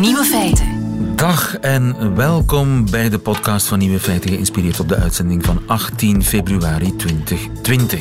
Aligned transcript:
Nieuwe 0.00 0.24
feiten. 0.24 0.66
Dag 1.16 1.56
en 1.58 2.14
welkom 2.14 2.90
bij 2.90 3.08
de 3.08 3.18
podcast 3.18 3.66
van 3.66 3.78
Nieuwe 3.78 4.00
Feiten, 4.00 4.30
geïnspireerd 4.30 4.80
op 4.80 4.88
de 4.88 4.96
uitzending 4.96 5.44
van 5.44 5.62
18 5.66 6.22
februari 6.22 6.96
2020. 6.96 8.00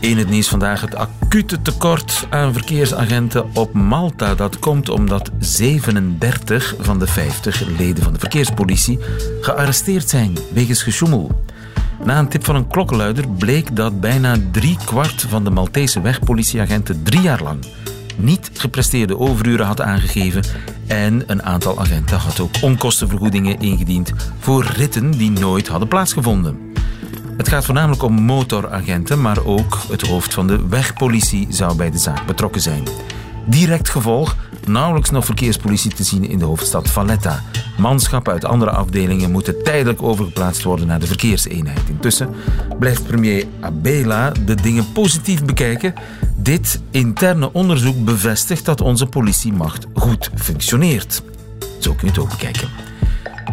In 0.00 0.18
het 0.18 0.28
nieuws 0.28 0.48
vandaag 0.48 0.80
het 0.80 0.94
acute 0.94 1.62
tekort 1.62 2.26
aan 2.30 2.52
verkeersagenten 2.52 3.54
op 3.54 3.72
Malta. 3.72 4.34
Dat 4.34 4.58
komt 4.58 4.88
omdat 4.88 5.30
37 5.38 6.74
van 6.78 6.98
de 6.98 7.06
50 7.06 7.66
leden 7.78 8.02
van 8.02 8.12
de 8.12 8.18
verkeerspolitie 8.18 8.98
gearresteerd 9.40 10.08
zijn 10.08 10.38
wegens 10.52 10.82
gesjoemel. 10.82 11.42
Na 12.04 12.18
een 12.18 12.28
tip 12.28 12.44
van 12.44 12.54
een 12.54 12.68
klokkenluider 12.68 13.28
bleek 13.28 13.76
dat 13.76 14.00
bijna 14.00 14.36
drie 14.52 14.76
kwart 14.84 15.26
van 15.28 15.44
de 15.44 15.50
Maltese 15.50 16.00
wegpolitieagenten 16.00 17.02
drie 17.02 17.20
jaar 17.20 17.42
lang 17.42 17.64
niet 18.18 18.50
gepresteerde 18.52 19.18
overuren 19.18 19.66
had 19.66 19.80
aangegeven 19.80 20.42
en 20.86 21.22
een 21.26 21.42
aantal 21.42 21.80
agenten 21.80 22.18
had 22.18 22.40
ook 22.40 22.54
onkostenvergoedingen 22.62 23.60
ingediend 23.60 24.12
voor 24.38 24.64
ritten 24.64 25.10
die 25.10 25.30
nooit 25.30 25.68
hadden 25.68 25.88
plaatsgevonden. 25.88 26.72
Het 27.36 27.48
gaat 27.48 27.64
voornamelijk 27.64 28.02
om 28.02 28.12
motoragenten, 28.12 29.20
maar 29.20 29.44
ook 29.44 29.78
het 29.90 30.06
hoofd 30.06 30.34
van 30.34 30.46
de 30.46 30.68
wegpolitie 30.68 31.46
zou 31.50 31.76
bij 31.76 31.90
de 31.90 31.98
zaak 31.98 32.26
betrokken 32.26 32.60
zijn. 32.60 32.82
Direct 33.46 33.88
gevolg 33.88 34.36
nauwelijks 34.66 35.10
nog 35.10 35.24
verkeerspolitie 35.24 35.94
te 35.94 36.04
zien 36.04 36.28
in 36.28 36.38
de 36.38 36.44
hoofdstad 36.44 36.90
Valletta. 36.90 37.42
Manschappen 37.78 38.32
uit 38.32 38.44
andere 38.44 38.70
afdelingen 38.70 39.30
moeten 39.30 39.62
tijdelijk 39.62 40.02
overgeplaatst 40.02 40.62
worden 40.62 40.86
naar 40.86 41.00
de 41.00 41.06
verkeerseenheid. 41.06 41.80
Intussen 41.88 42.34
blijft 42.78 43.06
premier 43.06 43.46
Abela 43.60 44.30
de 44.30 44.54
dingen 44.54 44.92
positief 44.92 45.44
bekijken. 45.44 45.94
Dit 46.40 46.80
interne 46.90 47.52
onderzoek 47.52 48.04
bevestigt 48.04 48.64
dat 48.64 48.80
onze 48.80 49.06
politiemacht 49.06 49.86
goed 49.94 50.30
functioneert. 50.34 51.22
Zo 51.78 51.94
kun 51.94 52.06
je 52.06 52.12
het 52.12 52.18
ook 52.18 52.30
bekijken. 52.30 52.68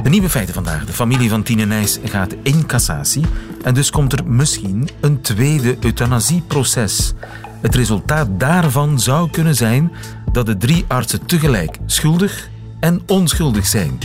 De 0.04 0.10
nieuwe 0.10 0.30
feiten 0.30 0.54
vandaag. 0.54 0.86
De 0.86 0.92
familie 0.92 1.30
van 1.30 1.44
Tine 1.44 1.66
Nijs 1.66 2.00
gaat 2.04 2.36
in 2.44 2.66
cassatie 2.66 3.26
en 3.64 3.74
dus 3.74 3.90
komt 3.90 4.14
er 4.14 4.28
misschien 4.28 4.90
een 5.00 5.22
tweede 5.22 5.78
euthanasieproces. 5.80 7.14
Het 7.62 7.76
resultaat 7.76 8.28
daarvan 8.40 9.00
zou 9.00 9.30
kunnen 9.30 9.56
zijn 9.56 9.92
dat 10.32 10.46
de 10.46 10.58
drie 10.58 10.86
artsen 10.88 11.26
tegelijk 11.26 11.78
schuldig 11.86 12.50
en 12.80 13.02
onschuldig 13.08 13.66
zijn. 13.66 14.00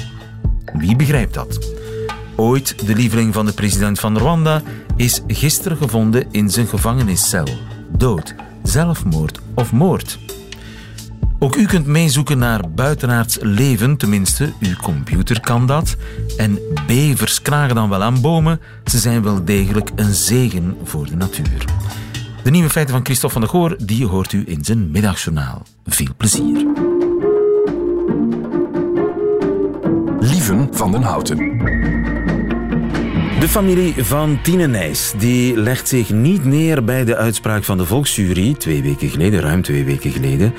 Wie 0.72 0.96
begrijpt 0.96 1.34
dat? 1.34 1.58
Ooit 2.36 2.86
de 2.86 2.94
lieveling 2.94 3.34
van 3.34 3.46
de 3.46 3.52
president 3.52 4.00
van 4.00 4.18
Rwanda 4.18 4.62
is 4.96 5.20
gisteren 5.26 5.76
gevonden 5.76 6.26
in 6.30 6.50
zijn 6.50 6.66
gevangeniscel. 6.66 7.48
Dood, 7.96 8.34
zelfmoord 8.62 9.40
of 9.54 9.72
moord. 9.72 10.18
Ook 11.38 11.56
u 11.56 11.66
kunt 11.66 11.86
meezoeken 11.86 12.38
naar 12.38 12.70
buitenaards 12.70 13.38
leven, 13.40 13.96
tenminste, 13.96 14.52
uw 14.60 14.76
computer 14.76 15.40
kan 15.40 15.66
dat. 15.66 15.96
En 16.36 16.58
bevers 16.86 17.42
kragen 17.42 17.74
dan 17.74 17.88
wel 17.88 18.02
aan 18.02 18.20
bomen, 18.20 18.60
ze 18.84 18.98
zijn 18.98 19.22
wel 19.22 19.44
degelijk 19.44 19.90
een 19.96 20.14
zegen 20.14 20.76
voor 20.84 21.06
de 21.06 21.16
natuur. 21.16 21.64
De 22.42 22.50
nieuwe 22.50 22.70
feiten 22.70 22.94
van 22.94 23.04
Christophe 23.04 23.32
van 23.32 23.40
der 23.40 23.50
Goor, 23.50 23.76
die 23.86 24.06
hoort 24.06 24.32
u 24.32 24.42
in 24.46 24.64
zijn 24.64 24.90
middagjournaal. 24.90 25.62
Veel 25.86 26.14
plezier. 26.16 26.66
Lieven 30.20 30.68
van 30.70 30.92
den 30.92 31.02
Houten. 31.02 31.79
De 33.40 33.48
familie 33.48 34.04
van 34.04 34.38
Tine 34.42 34.66
Nijs 34.66 35.12
die 35.18 35.56
legt 35.56 35.88
zich 35.88 36.10
niet 36.10 36.44
neer 36.44 36.84
bij 36.84 37.04
de 37.04 37.16
uitspraak 37.16 37.64
van 37.64 37.78
de 37.78 37.86
Volksjury, 37.86 38.54
twee 38.54 38.82
weken 38.82 39.08
geleden, 39.08 39.40
ruim 39.40 39.62
twee 39.62 39.84
weken 39.84 40.10
geleden, 40.10 40.54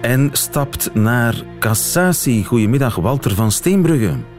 en 0.00 0.28
stapt 0.32 0.94
naar 0.94 1.34
cassatie. 1.58 2.44
Goedemiddag, 2.44 2.94
Walter 2.94 3.34
van 3.34 3.52
Steenbrugge. 3.52 4.33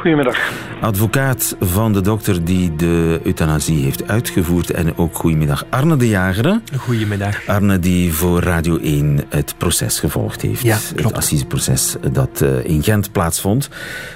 Goedemiddag. 0.00 0.38
Advocaat 0.80 1.56
van 1.60 1.92
de 1.92 2.00
dokter 2.00 2.44
die 2.44 2.76
de 2.76 3.20
euthanasie 3.22 3.82
heeft 3.82 4.08
uitgevoerd. 4.08 4.70
En 4.70 4.96
ook 4.96 5.16
goedemiddag 5.16 5.64
Arne 5.70 5.96
de 5.96 6.08
Jagere. 6.08 6.60
Goedemiddag. 6.76 7.46
Arne 7.46 7.78
die 7.78 8.12
voor 8.12 8.42
Radio 8.42 8.78
1 8.78 9.20
het 9.28 9.54
proces 9.58 9.98
gevolgd 10.00 10.42
heeft. 10.42 10.62
Ja, 10.62 10.76
klopt. 10.94 11.02
Het 11.02 11.16
assiseproces 11.16 11.96
dat 12.12 12.40
eh, 12.40 12.64
in 12.64 12.82
Gent 12.82 13.12
plaatsvond. 13.12 13.68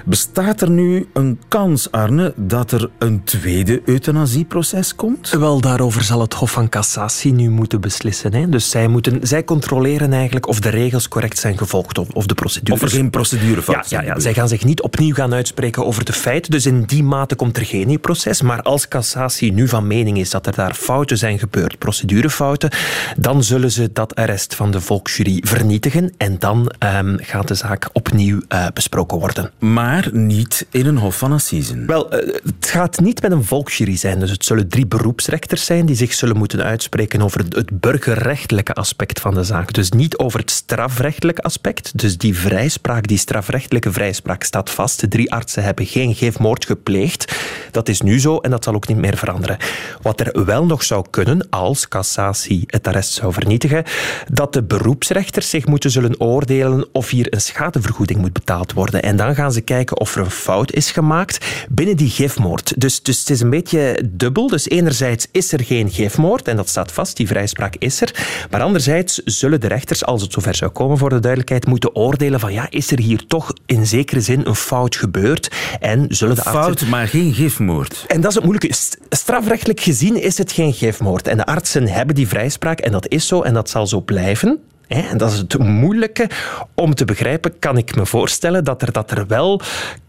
Bestaat 0.05 0.61
er 0.61 0.71
nu 0.71 1.09
een 1.13 1.41
kans, 1.49 1.91
Arne, 1.91 2.33
dat 2.37 2.73
er 2.73 2.91
een 2.99 3.25
tweede 3.25 3.83
euthanasieproces 3.85 4.95
komt? 4.95 5.31
Wel, 5.31 5.61
daarover 5.61 6.03
zal 6.03 6.21
het 6.21 6.35
Hof 6.35 6.51
van 6.51 6.69
Cassatie 6.69 7.33
nu 7.33 7.51
moeten 7.51 7.81
beslissen. 7.81 8.35
Hè? 8.35 8.49
Dus 8.49 8.71
zij, 8.71 8.89
moeten, 8.89 9.27
zij 9.27 9.45
controleren 9.45 10.13
eigenlijk 10.13 10.47
of 10.47 10.61
de 10.61 10.69
regels 10.69 11.09
correct 11.09 11.39
zijn 11.39 11.59
gevolgd, 11.59 11.99
of, 11.99 12.09
of 12.09 12.27
de 12.27 12.35
procedures. 12.35 12.83
Of 12.83 12.89
er 12.89 12.97
geen 12.97 13.11
procedurefout 13.11 13.91
ja, 13.91 14.01
ja, 14.01 14.07
ja, 14.07 14.21
zij 14.21 14.35
gaan 14.35 14.49
zich 14.49 14.65
niet 14.65 14.83
opnieuw 14.83 15.15
gaan 15.15 15.35
uitspreken 15.35 15.73
over 15.83 16.05
de 16.05 16.13
feiten. 16.13 16.51
Dus 16.51 16.67
in 16.67 16.83
die 16.83 17.03
mate 17.03 17.35
komt 17.35 17.57
er 17.57 17.65
geen 17.65 17.87
nieuw 17.87 17.99
proces. 17.99 18.43
Maar 18.43 18.63
als 18.63 18.89
cassatie 18.89 19.53
nu 19.53 19.69
van 19.69 19.87
mening 19.87 20.19
is 20.19 20.31
dat 20.31 20.47
er 20.47 20.55
daar 20.55 20.75
fouten 20.75 21.19
zijn 21.19 21.39
gebeurd, 21.39 21.79
procedurefouten, 21.79 22.71
dan 23.17 23.45
zullen 23.45 23.71
ze 23.71 23.93
dat 23.93 24.15
arrest 24.15 24.55
van 24.55 24.71
de 24.71 24.81
volksjury 24.81 25.43
vernietigen. 25.47 26.13
En 26.17 26.39
dan 26.39 26.73
um, 26.79 27.17
gaat 27.21 27.49
de 27.49 27.55
zaak 27.55 27.89
opnieuw 27.93 28.41
uh, 28.49 28.67
besproken 28.75 29.19
worden. 29.19 29.51
Maar 29.59 30.09
niet 30.13 30.67
in 30.71 30.87
een 30.87 30.99
hof 30.99 31.19
van 31.19 31.33
assisen. 31.33 31.87
Wel, 31.87 32.15
uh, 32.15 32.35
het 32.45 32.71
gaat 32.71 33.01
niet 33.01 33.23
met 33.23 33.33
een 33.33 33.45
volksjury 33.45 33.97
zijn. 33.97 34.21
Dus 34.21 34.31
het 34.31 34.45
zullen 34.45 34.69
drie 34.69 34.87
beroepsrechters 34.87 35.65
zijn 35.65 35.87
die 35.87 35.97
zich 35.97 36.13
zullen 36.13 36.37
moeten 36.37 36.63
uitspreken 36.63 37.23
over 37.23 37.45
het 37.49 37.81
burgerrechtelijke 37.81 38.73
aspect 38.73 39.21
van 39.21 39.35
de 39.35 39.45
zaak. 39.45 39.73
Dus 39.73 39.91
niet 39.91 40.19
over 40.19 40.41
het 40.41 40.51
strafrechtelijke 40.51 41.43
aspect. 41.43 41.99
Dus 41.99 42.19
die 42.19 42.39
vrijspraak, 42.39 43.07
die 43.07 43.19
strafrechtelijke 43.19 43.93
vrijspraak 43.93 44.43
staat 44.43 44.71
vast. 44.71 45.01
De 45.01 45.09
drie 45.09 45.33
artsen 45.33 45.63
hebben 45.65 45.87
geen 45.87 46.15
gifmoord 46.15 46.67
gepleegd. 46.67 47.35
Dat 47.71 47.89
is 47.89 48.01
nu 48.01 48.21
zo 48.21 48.39
en 48.39 48.51
dat 48.51 48.65
zal 48.65 48.75
ook 48.75 48.89
niet 48.89 48.97
meer 48.97 49.17
veranderen. 49.17 49.57
Wat 50.03 50.21
er 50.21 50.45
wel 50.45 50.67
nog 50.67 50.83
zou 50.83 51.05
kunnen, 51.11 51.47
als 51.51 51.89
cassatie 51.89 52.65
het 52.67 52.87
arrest 52.87 53.13
zou 53.13 53.33
vernietigen, 53.33 53.85
dat 54.33 54.53
de 54.53 54.63
beroepsrechters 54.63 55.51
zich 55.51 55.67
moeten 55.67 55.91
zullen 55.91 56.21
oordelen 56.21 56.89
of 56.93 57.11
hier 57.11 57.27
een 57.31 57.41
schadevergoeding 57.41 58.21
moet 58.21 58.33
betaald 58.33 58.73
worden. 58.73 59.03
En 59.03 59.17
dan 59.17 59.35
gaan 59.35 59.53
ze 59.53 59.61
kijken 59.61 60.01
of 60.01 60.15
er 60.15 60.21
een 60.21 60.31
fout 60.31 60.73
is 60.73 60.91
gemaakt 60.91 61.47
binnen 61.69 61.97
die 61.97 62.11
gifmoord. 62.11 62.81
Dus, 62.81 63.03
dus 63.03 63.19
het 63.19 63.31
is 63.31 63.41
een 63.41 63.51
beetje 63.51 64.11
dubbel. 64.11 64.49
Dus 64.49 64.69
enerzijds 64.69 65.27
is 65.31 65.53
er 65.53 65.65
geen 65.65 65.91
gifmoord 65.91 66.49
en 66.49 66.57
dat 66.57 66.69
staat 66.69 66.93
vast, 66.93 67.17
die 67.17 67.27
vrijspraak 67.27 67.77
is 67.79 68.01
er. 68.01 68.15
Maar 68.51 68.63
anderzijds 68.63 69.21
zullen 69.25 69.61
de 69.61 69.67
rechters, 69.67 70.05
als 70.05 70.23
het 70.23 70.33
zover 70.33 70.55
zou 70.55 70.71
komen 70.71 70.99
voor 70.99 71.09
de 71.09 71.21
duidelijkheid, 71.21 71.67
moeten 71.67 71.95
oordelen 71.95 72.41
van 72.41 72.53
ja, 72.53 72.67
is 72.71 72.91
er 72.91 72.99
hier 72.99 73.27
toch 73.27 73.53
in 73.67 73.87
zekere 73.87 74.21
zin 74.21 74.47
een 74.47 74.55
fout 74.55 74.97
gebeurd? 74.97 75.54
En 75.81 76.07
zullen 76.09 76.35
de 76.35 76.45
artsen... 76.45 76.63
Fout, 76.63 76.87
maar 76.87 77.09
geen 77.09 77.35
gifmoord. 77.35 78.05
En 78.07 78.21
dat 78.21 78.31
is 78.31 78.35
het 78.35 78.45
moeilijke. 78.45 78.75
Strafrechtelijk 79.09 79.81
gezien 79.81 80.23
is 80.23 80.39
het 80.39 80.53
geen 80.53 80.73
gifmoord. 80.73 81.29
En 81.29 81.37
de 81.37 81.47
artsen 81.47 81.89
hebben 81.89 82.15
die 82.15 82.29
vrijspraak 82.29 82.81
en 82.81 82.93
dat 82.93 83.09
is 83.09 83.27
zo 83.27 83.43
en 83.43 83.55
dat 83.55 83.71
zal 83.71 83.87
zo 83.87 84.01
blijven. 84.01 84.59
En 84.87 85.19
dat 85.19 85.33
is 85.33 85.39
het 85.39 85.59
moeilijke 85.59 86.31
om 86.75 86.95
te 86.95 87.05
begrijpen, 87.05 87.59
kan 87.59 87.77
ik 87.77 87.97
me 87.97 88.07
voorstellen, 88.07 88.65
dat 88.65 88.83
er, 88.83 88.93
dat 88.93 89.11
er 89.11 89.27
wel 89.27 89.61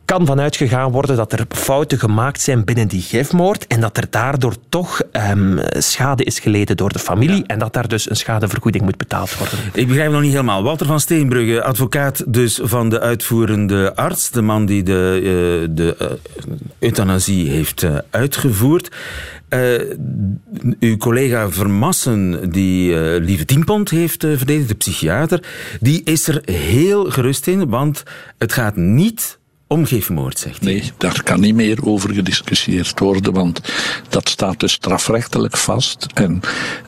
kan 0.06 0.26
vanuit 0.26 0.56
gegaan 0.56 0.92
worden 0.92 1.16
dat 1.16 1.32
er 1.32 1.46
fouten 1.50 2.00
gemaakt 2.00 2.42
zijn 2.42 2.64
binnen 2.64 2.88
die 2.88 3.02
gifmoord 3.02 3.68
en 3.68 3.82
dat 3.82 3.98
er 3.98 4.08
daardoor 4.10 4.56
toch 4.70 5.02
um, 5.32 5.60
schade 5.70 6.24
is 6.24 6.40
geleden 6.40 6.78
door 6.78 6.92
de 6.92 7.00
familie 7.00 7.38
ja. 7.38 7.44
en 7.46 7.60
dat 7.60 7.74
daar 7.74 7.88
dus 7.88 8.10
een 8.10 8.16
schadevergoeding 8.16 8.84
moet 8.84 8.98
betaald 8.98 9.38
worden. 9.38 9.60
Ik 9.74 9.88
begrijp 9.88 10.12
nog 10.12 10.22
niet 10.22 10.32
helemaal. 10.32 10.64
Walter 10.64 10.86
van 10.86 11.00
Steenbrugge, 11.00 11.64
advocaat 11.64 12.24
dus 12.34 12.60
van 12.64 12.90
de 12.90 13.00
uitvoerende 13.00 13.96
arts, 13.96 14.32
de 14.32 14.42
man 14.42 14.66
die 14.66 14.84
de, 14.84 15.20
uh, 15.22 15.76
de 15.76 15.96
uh, 16.02 16.08
euthanasie 16.80 17.50
heeft 17.50 17.84
uh, 17.84 17.98
uitgevoerd. 18.10 18.92
uw 20.80 20.98
collega 20.98 21.50
Vermassen, 21.50 22.50
die 22.52 22.96
Lieve 23.20 23.46
Tienpont 23.46 23.90
heeft 23.90 24.20
verdedigd, 24.20 24.68
de 24.68 24.76
psychiater, 24.76 25.44
die 25.80 26.02
is 26.04 26.28
er 26.28 26.42
heel 26.52 27.12
gerust 27.12 27.48
in, 27.48 27.70
want 27.70 28.04
het 28.38 28.54
gaat 28.54 28.76
niet 28.76 29.38
om 29.68 29.86
gifmoord, 29.86 30.40
zegt 30.40 30.64
hij. 30.64 30.74
Nee, 30.74 30.92
daar 30.98 31.24
kan 31.24 31.40
niet 31.40 31.56
meer 31.56 31.86
over 31.86 32.14
gediscussieerd 32.14 33.00
worden, 33.00 33.34
want 33.34 33.62
dat 34.10 34.30
staat 34.30 34.60
dus 34.60 34.72
strafrechtelijk 34.72 35.58
vast 35.58 36.08
en 36.14 36.40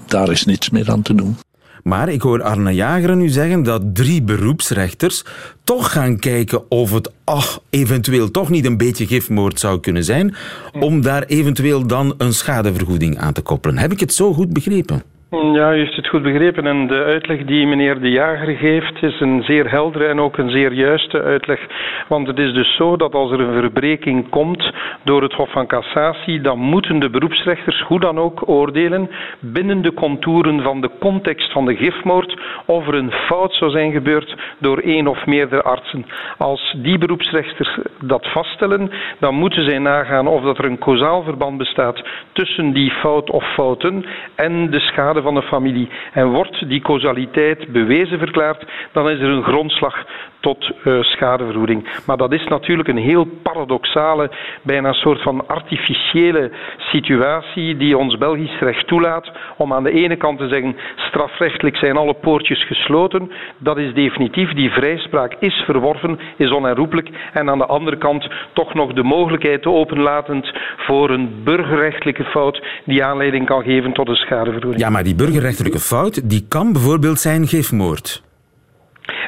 daar 0.06 0.32
is 0.32 0.46
niets 0.46 0.70
meer 0.70 0.92
aan 0.92 1.02
te 1.02 1.16
doen. 1.16 1.38
Maar 1.84 2.10
ik 2.10 2.22
hoor 2.22 2.44
Arne 2.44 2.74
Jager 2.74 3.16
nu 3.16 3.30
zeggen 3.30 3.64
dat 3.64 3.96
drie 3.96 4.22
beroepsrechters 4.22 5.24
toch 5.64 5.92
gaan 5.92 6.20
kijken 6.20 6.72
of 6.72 6.92
het 6.92 7.12
ach, 7.24 7.60
eventueel 7.70 8.32
toch 8.32 8.50
niet 8.50 8.66
een 8.66 8.78
beetje 8.78 9.08
gifmoord 9.08 9.60
zou 9.60 9.80
kunnen 9.80 10.04
zijn, 10.04 10.36
om 10.80 11.02
daar 11.02 11.24
eventueel 11.24 11.88
dan 11.88 12.14
een 12.18 12.34
schadevergoeding 12.34 13.18
aan 13.18 13.34
te 13.34 13.42
koppelen. 13.42 13.78
Heb 13.78 13.92
ik 13.92 14.00
het 14.00 14.14
zo 14.14 14.34
goed 14.34 14.54
begrepen? 14.54 15.04
Ja, 15.30 15.74
u 15.74 15.78
heeft 15.78 15.96
het 15.96 16.08
goed 16.08 16.22
begrepen. 16.22 16.68
En 16.68 16.88
de 16.88 17.04
uitleg 17.04 17.46
die 17.46 17.68
meneer 17.68 18.00
De 18.00 18.10
Jager 18.10 18.56
geeft 18.56 19.04
is 19.04 19.20
een 19.20 19.44
zeer 19.44 19.70
heldere 19.72 20.06
en 20.06 20.20
ook 20.20 20.38
een 20.38 20.50
zeer 20.50 20.74
juiste 20.74 21.22
uitleg. 21.22 21.60
Want 22.08 22.28
het 22.28 22.40
is 22.40 22.54
dus 22.54 22.76
zo 22.76 22.98
dat 22.98 23.14
als 23.14 23.32
er 23.32 23.40
een 23.40 23.60
verbreking 23.60 24.30
komt 24.30 24.72
door 25.04 25.22
het 25.22 25.34
Hof 25.34 25.52
van 25.52 25.68
Cassatie, 25.68 26.42
dan 26.42 26.60
moeten 26.60 27.00
de 27.00 27.10
beroepsrechters 27.10 27.82
hoe 27.82 28.00
dan 28.00 28.18
ook 28.18 28.50
oordelen 28.50 29.10
binnen 29.40 29.82
de 29.82 29.94
contouren 29.94 30.62
van 30.62 30.82
de 30.82 30.90
context 31.00 31.52
van 31.52 31.66
de 31.66 31.76
gifmoord 31.76 32.40
of 32.66 32.88
er 32.88 32.94
een 32.94 33.12
fout 33.12 33.54
zou 33.54 33.72
zijn 33.72 33.92
gebeurd 33.92 34.36
door 34.60 34.78
één 34.78 35.08
of 35.08 35.26
meerdere 35.26 35.62
artsen. 35.64 36.06
Als 36.38 36.76
die 36.78 36.98
beroepsrechters 36.98 37.78
dat 38.04 38.28
vaststellen, 38.28 38.92
dan 39.20 39.36
moeten 39.36 39.70
zij 39.70 39.80
nagaan 39.80 40.28
of 40.28 40.42
dat 40.42 40.58
er 40.58 40.66
een 40.66 40.80
causaal 40.80 41.24
verband 41.24 41.58
bestaat 41.58 42.04
tussen 42.32 42.74
die 42.74 42.92
fout 42.92 43.30
of 43.30 43.54
fouten 43.54 44.06
en 44.36 44.70
de 44.70 44.80
schade 44.80 45.16
van 45.22 45.34
de 45.34 45.42
familie. 45.42 45.90
En 46.14 46.28
wordt 46.28 46.70
die 46.70 46.82
causaliteit 46.82 47.72
bewezen 47.72 48.20
verklaard, 48.20 48.66
dan 48.92 49.10
is 49.10 49.20
er 49.20 49.30
een 49.30 49.44
grondslag 49.44 50.06
tot 50.40 50.72
uh, 50.86 51.04
schadevergoeding. 51.04 51.88
Maar 52.06 52.18
dat 52.18 52.34
is 52.34 52.44
natuurlijk 52.48 52.88
een 52.88 52.98
heel 52.98 53.26
paradoxale, 53.42 54.32
bijna 54.62 54.88
een 54.88 54.94
soort 54.94 55.22
van 55.22 55.48
artificiële 55.48 56.52
situatie 56.78 57.78
die 57.78 57.98
ons 57.98 58.18
Belgisch 58.18 58.60
recht 58.60 58.88
toelaat 58.88 59.32
om 59.58 59.74
aan 59.74 59.84
de 59.84 59.92
ene 59.92 60.16
kant 60.16 60.38
te 60.38 60.48
zeggen 60.48 60.76
strafrechtelijk 60.96 61.78
zijn 61.78 61.98
alle 61.98 62.14
poortjes 62.14 62.66
gesloten. 62.66 63.32
Dat 63.58 63.78
is 63.78 63.94
definitief, 63.94 64.54
die 64.54 64.72
vrijspraak 64.72 65.36
is 65.40 65.64
verworven, 65.66 66.20
is 66.38 66.52
onherroepelijk. 66.52 67.10
En 67.34 67.50
aan 67.50 67.58
de 67.58 67.66
andere 67.66 67.98
kant 67.98 68.28
toch 68.54 68.74
nog 68.74 68.94
de 68.94 69.04
mogelijkheid 69.04 69.66
openlatend 69.66 70.52
voor 70.78 71.10
een 71.10 71.42
burgerrechtelijke 71.44 72.24
fout 72.24 72.64
die 72.86 73.04
aanleiding 73.04 73.46
kan 73.46 73.64
geven 73.64 73.94
tot 73.94 74.08
een 74.08 74.16
schadevergoeding. 74.16 74.82
Die 75.08 75.16
burgerrechtelijke 75.16 75.80
fout 75.80 76.30
die 76.30 76.46
kan 76.48 76.74
bijvoorbeeld 76.74 77.20
zijn 77.20 77.48
gifmoord. 77.48 78.24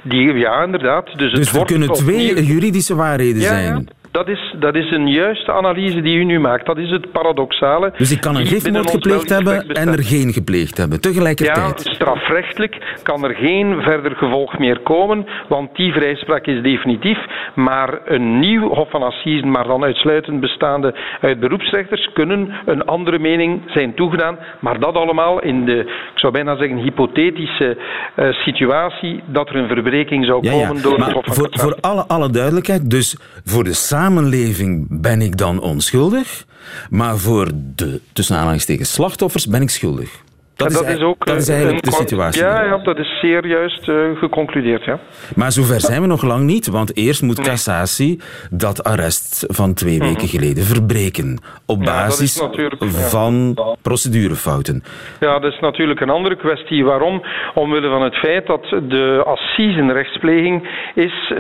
Die, 0.04 0.34
ja, 0.34 0.64
inderdaad. 0.64 1.06
Dus, 1.18 1.34
dus 1.34 1.54
er 1.54 1.66
kunnen 1.66 1.92
twee 1.92 2.46
juridische 2.46 2.96
waarheden 2.96 3.42
zijn. 3.42 3.88
Dat 4.20 4.28
is, 4.28 4.56
dat 4.60 4.76
is 4.76 4.92
een 4.92 5.08
juiste 5.08 5.52
analyse 5.52 6.02
die 6.02 6.18
u 6.18 6.24
nu 6.24 6.40
maakt. 6.40 6.66
Dat 6.66 6.78
is 6.78 6.90
het 6.90 7.12
paradoxale. 7.12 7.94
Dus 7.98 8.12
ik 8.12 8.22
kan 8.22 8.36
een 8.36 8.46
gifmoord 8.46 8.90
gepleegd 8.90 9.30
hebben 9.30 9.68
en 9.68 9.88
er 9.88 10.04
geen 10.04 10.34
gepleegd 10.34 10.78
hebben, 10.78 11.02
tegelijkertijd? 11.02 11.84
Ja, 11.84 11.94
strafrechtelijk 11.94 12.98
kan 13.04 13.24
er 13.24 13.36
geen 13.36 13.82
verder 13.82 14.16
gevolg 14.16 14.58
meer 14.58 14.80
komen, 14.80 15.26
want 15.48 15.76
die 15.76 15.94
vrijspraak 15.94 16.46
is 16.46 16.62
definitief. 16.64 17.18
Maar 17.56 18.00
een 18.06 18.40
nieuw 18.40 18.68
Hof 18.70 18.90
van 18.90 19.04
Assisen, 19.04 19.52
maar 19.52 19.68
dan 19.68 19.84
uitsluitend 19.84 20.40
bestaande 20.40 20.96
uit 21.22 21.40
beroepsrechters, 21.40 22.10
kunnen 22.14 22.50
een 22.66 22.86
andere 22.86 23.20
mening 23.20 23.62
zijn 23.68 23.94
toegedaan. 23.96 24.38
Maar 24.60 24.80
dat 24.80 24.96
allemaal 24.96 25.42
in 25.42 25.66
de, 25.66 25.80
ik 26.14 26.20
zou 26.20 26.34
bijna 26.34 26.58
zeggen, 26.58 26.78
hypothetische 26.78 27.78
uh, 27.78 28.32
situatie 28.32 29.24
dat 29.26 29.50
er 29.50 29.56
een 29.56 29.68
verbreking 29.68 30.26
zou 30.26 30.50
komen 30.50 30.76
ja, 30.76 30.82
door 30.82 31.00
maar 31.00 31.08
het 31.08 31.16
Hof 31.16 31.26
van 31.26 31.36
voor, 31.36 31.50
voor 31.52 31.78
alle, 31.82 32.08
alle 32.08 32.30
duidelijkheid, 32.30 32.90
dus 32.90 33.18
voor 33.44 33.64
de 33.64 33.74
samenleving 33.74 34.08
ben 34.90 35.22
ik 35.22 35.38
dan 35.38 35.62
onschuldig, 35.62 36.46
maar 36.90 37.18
voor 37.18 37.52
de 37.76 38.02
tussen 38.14 38.38
aanhalingstekens 38.38 38.94
slachtoffers 38.94 39.48
ben 39.48 39.62
ik 39.62 39.70
schuldig. 39.70 40.10
Dat, 40.60 40.72
is, 40.72 40.82
is, 40.96 41.02
ook, 41.02 41.26
dat 41.26 41.36
is 41.38 41.48
eh, 41.48 41.56
eigenlijk 41.56 41.86
een, 41.86 41.92
de 41.92 41.98
situatie. 41.98 42.44
Ja, 42.44 42.64
ja, 42.64 42.78
dat 42.78 42.98
is 42.98 43.20
zeer 43.22 43.48
juist 43.48 43.88
uh, 43.88 44.18
geconcludeerd. 44.18 44.84
Ja. 44.86 45.00
Maar 45.36 45.52
zover 45.52 45.80
zijn 45.80 46.02
we 46.02 46.08
nog 46.08 46.24
lang 46.24 46.44
niet, 46.44 46.68
want 46.68 46.98
eerst 46.98 47.22
moet 47.22 47.42
cassatie 47.42 48.22
dat 48.52 48.84
arrest 48.84 49.46
van 49.48 49.74
twee 49.74 49.98
Mhm. 49.98 50.08
weken 50.08 50.28
geleden 50.28 50.64
verbreken. 50.64 51.42
Op 51.66 51.84
basis 51.84 52.44
van 52.92 53.58
procedurefouten. 53.82 54.84
Ja, 55.20 55.40
dat 55.40 55.54
is 55.54 55.60
natuurlijk 55.60 56.00
een 56.00 56.10
andere 56.10 56.36
kwestie. 56.36 56.86
Waarom? 56.86 57.22
Omwille 57.54 57.90
van 57.90 58.02
het 58.02 58.16
feit 58.16 58.48
dat 58.48 58.64
de 58.70 59.24
assisenrechtspleging 59.26 60.70
is 60.96 61.32
uh, 61.34 61.40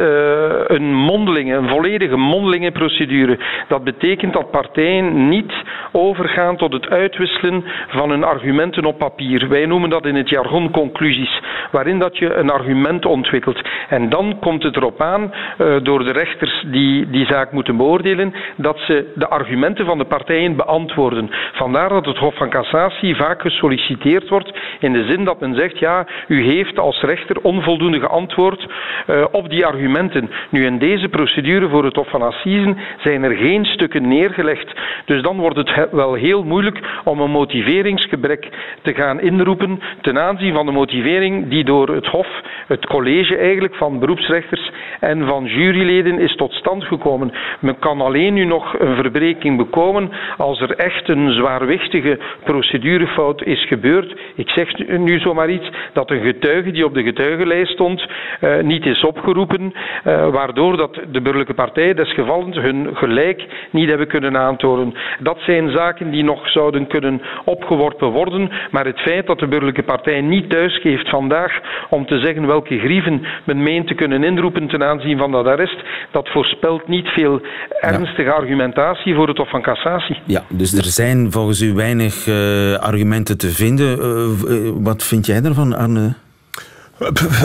een 0.68 0.94
mondelinge, 0.94 1.56
een 1.56 1.69
volledige 1.69 2.15
mondelinge 2.15 2.72
procedure. 2.72 3.39
Dat 3.68 3.83
betekent 3.83 4.33
dat 4.33 4.51
partijen 4.51 5.30
niet 5.30 5.51
overgaan 5.92 6.57
tot 6.57 6.74
het 6.74 6.88
uitwisselen 6.89 7.63
van 7.89 8.10
hun 8.10 8.24
argumenten 8.24 8.86
op 8.86 8.98
papier. 8.98 9.07
Wij 9.50 9.66
noemen 9.66 9.90
dat 9.90 10.06
in 10.06 10.16
het 10.16 10.30
jargon 10.30 10.72
conclusies, 10.72 11.42
waarin 11.72 12.00
dat 12.00 12.18
je 12.18 12.34
een 12.34 12.50
argument 12.50 13.06
ontwikkelt. 13.06 13.62
En 13.90 14.10
dan 14.10 14.38
komt 14.40 14.64
het 14.64 14.76
erop 14.76 15.02
aan, 15.02 15.34
uh, 15.58 15.76
door 15.84 16.04
de 16.04 16.12
rechters 16.12 16.64
die 16.68 17.10
die 17.10 17.26
zaak 17.26 17.52
moeten 17.52 17.78
beoordelen, 17.78 18.34
dat 18.56 18.80
ze 18.80 19.12
de 19.16 19.28
argumenten 19.28 19.86
van 19.86 19.98
de 19.98 20.06
partijen 20.06 20.56
beantwoorden. 20.56 21.30
Vandaar 21.54 21.90
dat 21.90 22.06
het 22.06 22.18
Hof 22.18 22.36
van 22.36 22.50
Cassatie 22.50 23.16
vaak 23.16 23.42
gesolliciteerd 23.42 24.30
wordt 24.30 24.58
in 24.80 24.94
de 24.94 25.04
zin 25.04 25.24
dat 25.24 25.40
men 25.40 25.56
zegt, 25.56 25.80
ja, 25.80 26.08
u 26.28 26.44
heeft 26.44 26.80
als 26.80 27.02
rechter 27.02 27.38
onvoldoende 27.42 28.00
geantwoord 28.00 28.68
uh, 29.08 29.26
op 29.32 29.50
die 29.50 29.66
argumenten. 29.66 30.30
Nu, 30.50 30.66
in 30.66 30.78
deze 30.78 31.10
procedure 31.10 31.70
voor 31.70 31.84
het 31.84 31.96
Hof 31.96 32.10
van 32.10 32.22
Assisen 32.22 32.78
zijn 32.98 33.24
er 33.24 33.36
geen 33.36 33.66
stukken 33.66 34.08
neergelegd. 34.08 34.74
Dus 35.06 35.22
dan 35.22 35.38
wordt 35.38 35.58
het 35.58 35.88
wel 35.92 36.14
heel 36.14 36.44
moeilijk 36.44 36.80
om 37.04 37.20
een 37.20 37.32
motiveringsgebrek 37.32 38.50
te 38.82 38.94
gaan 39.00 39.22
inroepen 39.22 39.80
ten 40.01 40.19
aanzien 40.19 40.54
van 40.54 40.66
de 40.66 40.72
motivering 40.72 41.50
die 41.50 41.63
door 41.63 41.90
het 41.90 42.07
Hof, 42.07 42.28
het 42.68 42.86
college 42.86 43.38
eigenlijk 43.38 43.75
van 43.75 44.00
beroepsrechters 44.00 44.72
en 45.00 45.28
van 45.28 45.46
juryleden 45.46 46.19
is 46.19 46.36
tot 46.36 46.54
stand 46.54 46.84
gekomen. 46.84 47.31
Men 47.60 47.80
kan 47.80 48.01
alleen 48.01 48.34
nu 48.34 48.46
nog 48.46 48.80
een 48.80 48.96
verbreking 48.96 49.57
bekomen 49.57 50.12
als 50.38 50.62
er 50.62 50.72
echt 50.75 51.10
een 51.10 51.31
zwaarwichtige 51.31 52.19
procedurefout 52.44 53.44
is 53.44 53.66
gebeurd. 53.68 54.16
Ik 54.36 54.50
zeg 54.50 54.88
nu 54.88 55.19
zomaar 55.19 55.50
iets 55.50 55.69
dat 55.94 56.10
een 56.10 56.22
getuige 56.22 56.72
die 56.72 56.86
op 56.86 56.94
de 56.94 57.04
getuigenlijst 57.04 57.72
stond 57.72 58.07
uh, 58.42 58.60
niet 58.60 58.86
is 58.86 59.04
opgeroepen, 59.04 59.74
uh, 59.74 60.30
waardoor 60.30 60.78
dat 60.78 60.94
de 61.12 61.22
burgerlijke 61.22 61.54
partijen 61.54 61.96
desgevallend 61.96 62.56
hun 62.56 62.90
gelijk 62.94 63.46
niet 63.72 63.90
hebben 63.90 64.07
kunnen 64.07 64.38
aantonen. 64.38 64.94
Dat 65.19 65.38
zijn 65.40 65.72
zaken 65.72 66.12
die 66.12 66.24
nog 66.24 66.50
zouden 66.50 66.88
kunnen 66.88 67.22
opgeworpen 67.46 68.07
worden, 68.07 68.51
maar 68.72 68.79
het 68.86 69.00
feit 69.00 69.28
dat 69.28 69.40
de 69.40 69.48
burgerlijke 69.48 69.84
partij 69.84 70.22
niet 70.22 70.50
thuisgeeft 70.50 71.10
vandaag 71.10 71.52
om 71.90 72.06
te 72.06 72.20
zeggen 72.20 72.48
welke 72.48 72.80
grieven 72.80 73.22
men 73.46 73.64
meent 73.64 73.88
te 73.88 73.94
kunnen 73.94 74.24
inroepen 74.24 74.68
ten 74.68 74.84
aanzien 74.84 75.18
van 75.18 75.31
dat 75.31 75.46
arrest, 75.46 75.84
dat 76.12 76.30
voorspelt 76.30 76.88
niet 76.88 77.08
veel 77.08 77.42
ernstige 77.81 78.30
ja. 78.30 78.36
argumentatie 78.36 79.16
voor 79.16 79.28
het 79.28 79.38
Hof 79.38 79.50
van 79.50 79.62
Cassatie. 79.62 80.18
Ja, 80.26 80.44
dus 80.50 80.74
er 80.74 80.84
zijn 80.84 81.31
volgens 81.31 81.62
u 81.62 81.74
weinig 81.74 82.28
uh, 82.28 82.76
argumenten 82.76 83.38
te 83.38 83.48
vinden. 83.48 83.98
Uh, 84.00 84.72
wat 84.84 85.04
vind 85.04 85.25
jij 85.25 85.42
daarvan, 85.42 85.75
Arne? 85.75 86.14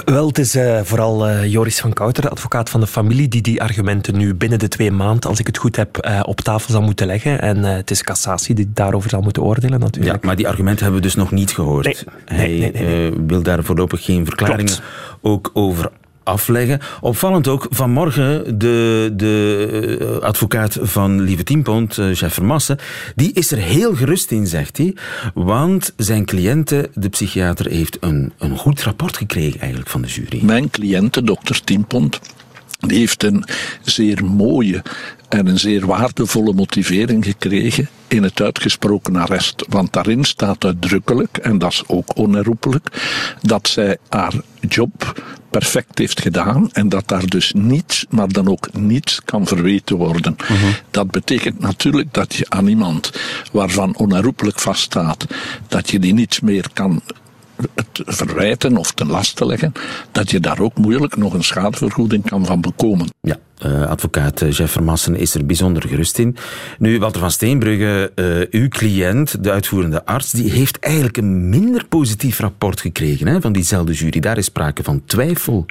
Wel, 0.05 0.27
het 0.27 0.39
is 0.39 0.57
uh, 0.57 0.81
vooral 0.83 1.29
uh, 1.29 1.45
Joris 1.53 1.81
van 1.81 1.93
Kouter, 1.93 2.23
de 2.23 2.29
advocaat 2.29 2.71
van 2.71 2.81
de 2.81 2.87
familie, 2.87 3.29
die 3.29 3.43
die 3.43 3.63
argumenten 3.63 4.17
nu 4.17 4.35
binnen 4.35 4.59
de 4.59 4.69
twee 4.69 4.91
maanden, 4.91 5.31
als 5.31 5.39
ik 5.39 5.47
het 5.47 5.59
goed 5.59 5.77
heb, 5.77 6.07
uh, 6.07 6.21
op 6.25 6.41
tafel 6.41 6.73
zal 6.73 6.83
moeten 6.83 7.07
leggen. 7.07 7.41
En 7.41 7.63
het 7.65 7.91
is 7.91 8.03
cassatie 8.03 8.55
die 8.55 8.71
daarover 8.75 9.11
zal 9.11 9.21
moeten 9.21 9.43
oordelen 9.43 9.81
natuurlijk. 9.81 10.15
Ja, 10.23 10.27
maar 10.27 10.37
die 10.37 10.49
argumenten 10.49 10.83
hebben 10.83 11.01
we 11.01 11.07
dus 11.07 11.17
nog 11.17 11.31
niet 11.31 11.51
gehoord. 11.53 11.85
Nee, 11.85 11.97
Hij 12.25 12.49
nee, 12.49 12.73
nee, 12.73 12.83
nee. 12.83 13.13
wil 13.27 13.43
daar 13.43 13.65
voorlopig 13.65 14.05
geen 14.05 14.25
verklaringen 14.25 14.65
Klopt. 14.65 14.83
ook 15.23 15.51
over 15.53 15.91
afleggen. 16.25 16.81
Opvallend 17.01 17.49
ook, 17.49 17.67
vanmorgen 17.71 18.59
de, 18.59 19.13
de 19.17 20.19
advocaat 20.23 20.79
van 20.81 21.21
Lieve 21.21 21.45
Tienpont, 21.45 21.97
uh, 21.97 22.15
chef 22.15 22.35
Vermassen, 22.35 22.79
die 23.15 23.33
is 23.33 23.51
er 23.51 23.59
heel 23.59 23.95
gerust 23.95 24.31
in, 24.31 24.47
zegt 24.47 24.77
hij. 24.77 24.97
Want 25.35 25.93
zijn 25.97 26.25
cliënte, 26.25 26.91
de 26.95 27.09
psychiater, 27.09 27.71
heeft 27.71 27.97
een, 28.01 28.33
een 28.39 28.57
goed 28.57 28.83
rapport 28.83 29.17
gekregen 29.17 29.61
eigenlijk 29.61 29.91
van 29.91 30.03
de 30.03 30.09
jury. 30.09 30.45
Mijn 30.45 30.71
cliënte, 30.71 31.23
dokter 31.23 31.65
Tienpont, 31.65 32.21
die 32.79 32.99
heeft 32.99 33.23
een 33.23 33.45
zeer 33.83 34.25
mooie 34.25 34.83
en 35.29 35.47
een 35.47 35.59
zeer 35.59 35.87
waardevolle 35.87 36.53
motivering 36.53 37.25
gekregen 37.25 37.89
in 38.09 38.23
het 38.23 38.41
uitgesproken 38.41 39.17
arrest. 39.17 39.65
Want 39.69 39.93
daarin 39.93 40.25
staat 40.25 40.65
uitdrukkelijk, 40.65 41.37
en 41.37 41.59
dat 41.59 41.73
is 41.73 41.83
ook 41.87 42.17
onherroepelijk, 42.17 42.89
dat 43.43 43.69
zij 43.69 43.97
haar 44.09 44.35
job 44.69 45.23
perfect 45.59 45.99
heeft 45.99 46.21
gedaan 46.21 46.73
en 46.73 46.89
dat 46.89 47.09
daar 47.09 47.27
dus 47.27 47.53
niets, 47.57 48.07
maar 48.09 48.29
dan 48.29 48.49
ook 48.49 48.69
niets 48.73 49.21
kan 49.25 49.47
verweten 49.47 49.97
worden. 49.97 50.37
Uh 50.43 50.49
-huh. 50.49 50.69
Dat 50.91 51.11
betekent 51.11 51.61
natuurlijk 51.61 52.15
dat 52.15 52.35
je 52.35 52.47
aan 52.49 52.67
iemand 52.67 53.13
waarvan 53.53 53.97
onherroepelijk 53.97 54.61
vaststaat 54.61 55.27
dat 55.69 55.91
je 55.91 55.99
die 55.99 56.13
niets 56.13 56.41
meer 56.41 56.67
kan 56.73 57.03
het 57.75 58.03
verwijten 58.05 58.77
of 58.77 58.93
ten 58.93 59.07
laste 59.07 59.47
leggen, 59.47 59.73
dat 60.13 60.31
je 60.31 60.41
daar 60.41 60.61
ook 60.61 60.77
moeilijk 60.79 61.17
nog 61.17 61.35
een 61.35 61.45
schadevergoeding 61.45 62.25
kan 62.25 62.47
van 62.47 62.61
bekomen. 62.61 63.09
Ja, 63.21 63.37
uh, 63.67 63.87
advocaat 63.87 64.43
uh, 64.43 64.51
Jeff 64.51 64.73
Vermassen 64.73 65.17
is 65.17 65.35
er 65.35 65.47
bijzonder 65.47 65.89
gerust 65.89 66.19
in. 66.19 66.37
Nu, 66.79 66.99
Walter 66.99 67.21
van 67.21 67.31
Steenbrugge, 67.31 68.13
uh, 68.15 68.61
uw 68.61 68.69
cliënt, 68.69 69.45
de 69.45 69.51
uitvoerende 69.51 70.05
arts, 70.05 70.31
die 70.31 70.51
heeft 70.51 70.79
eigenlijk 70.79 71.17
een 71.17 71.49
minder 71.49 71.87
positief 71.89 72.39
rapport 72.39 72.81
gekregen 72.81 73.27
hè, 73.27 73.41
van 73.41 73.53
diezelfde 73.53 73.93
jury. 73.93 74.21
Daar 74.21 74.39
is 74.39 74.45
sprake 74.45 74.83
van 74.83 75.03
twijfel. 75.05 75.67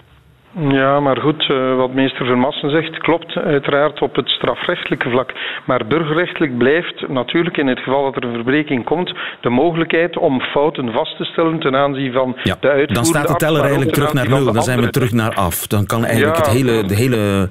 Ja, 0.59 0.99
maar 0.99 1.17
goed, 1.17 1.49
uh, 1.49 1.75
wat 1.75 1.93
meester 1.93 2.25
Vermassen 2.25 2.69
zegt 2.69 2.97
klopt 2.97 3.35
uiteraard 3.35 4.01
op 4.01 4.15
het 4.15 4.29
strafrechtelijke 4.29 5.09
vlak. 5.09 5.31
Maar 5.65 5.87
burgerrechtelijk 5.87 6.57
blijft 6.57 7.07
natuurlijk 7.07 7.57
in 7.57 7.67
het 7.67 7.79
geval 7.79 8.03
dat 8.03 8.15
er 8.15 8.23
een 8.23 8.33
verbreking 8.33 8.85
komt 8.85 9.13
de 9.41 9.49
mogelijkheid 9.49 10.17
om 10.17 10.41
fouten 10.41 10.91
vast 10.91 11.17
te 11.17 11.23
stellen 11.23 11.59
ten 11.59 11.75
aanzien 11.75 12.11
van 12.11 12.35
ja, 12.43 12.55
de 12.59 12.67
uitvoerende 12.67 12.93
Dan 12.93 13.05
staat 13.05 13.27
de 13.27 13.35
teller 13.35 13.61
eigenlijk 13.61 13.91
terug 13.91 14.13
naar 14.13 14.29
nul. 14.29 14.53
Dan 14.53 14.63
zijn 14.63 14.81
we 14.81 14.89
terug 14.89 15.11
naar 15.11 15.33
af. 15.33 15.67
Dan 15.67 15.85
kan 15.85 16.05
eigenlijk 16.05 16.37
ja, 16.37 16.43
het 16.43 16.51
hele, 16.51 16.83
de 16.83 16.95
hele, 16.95 17.49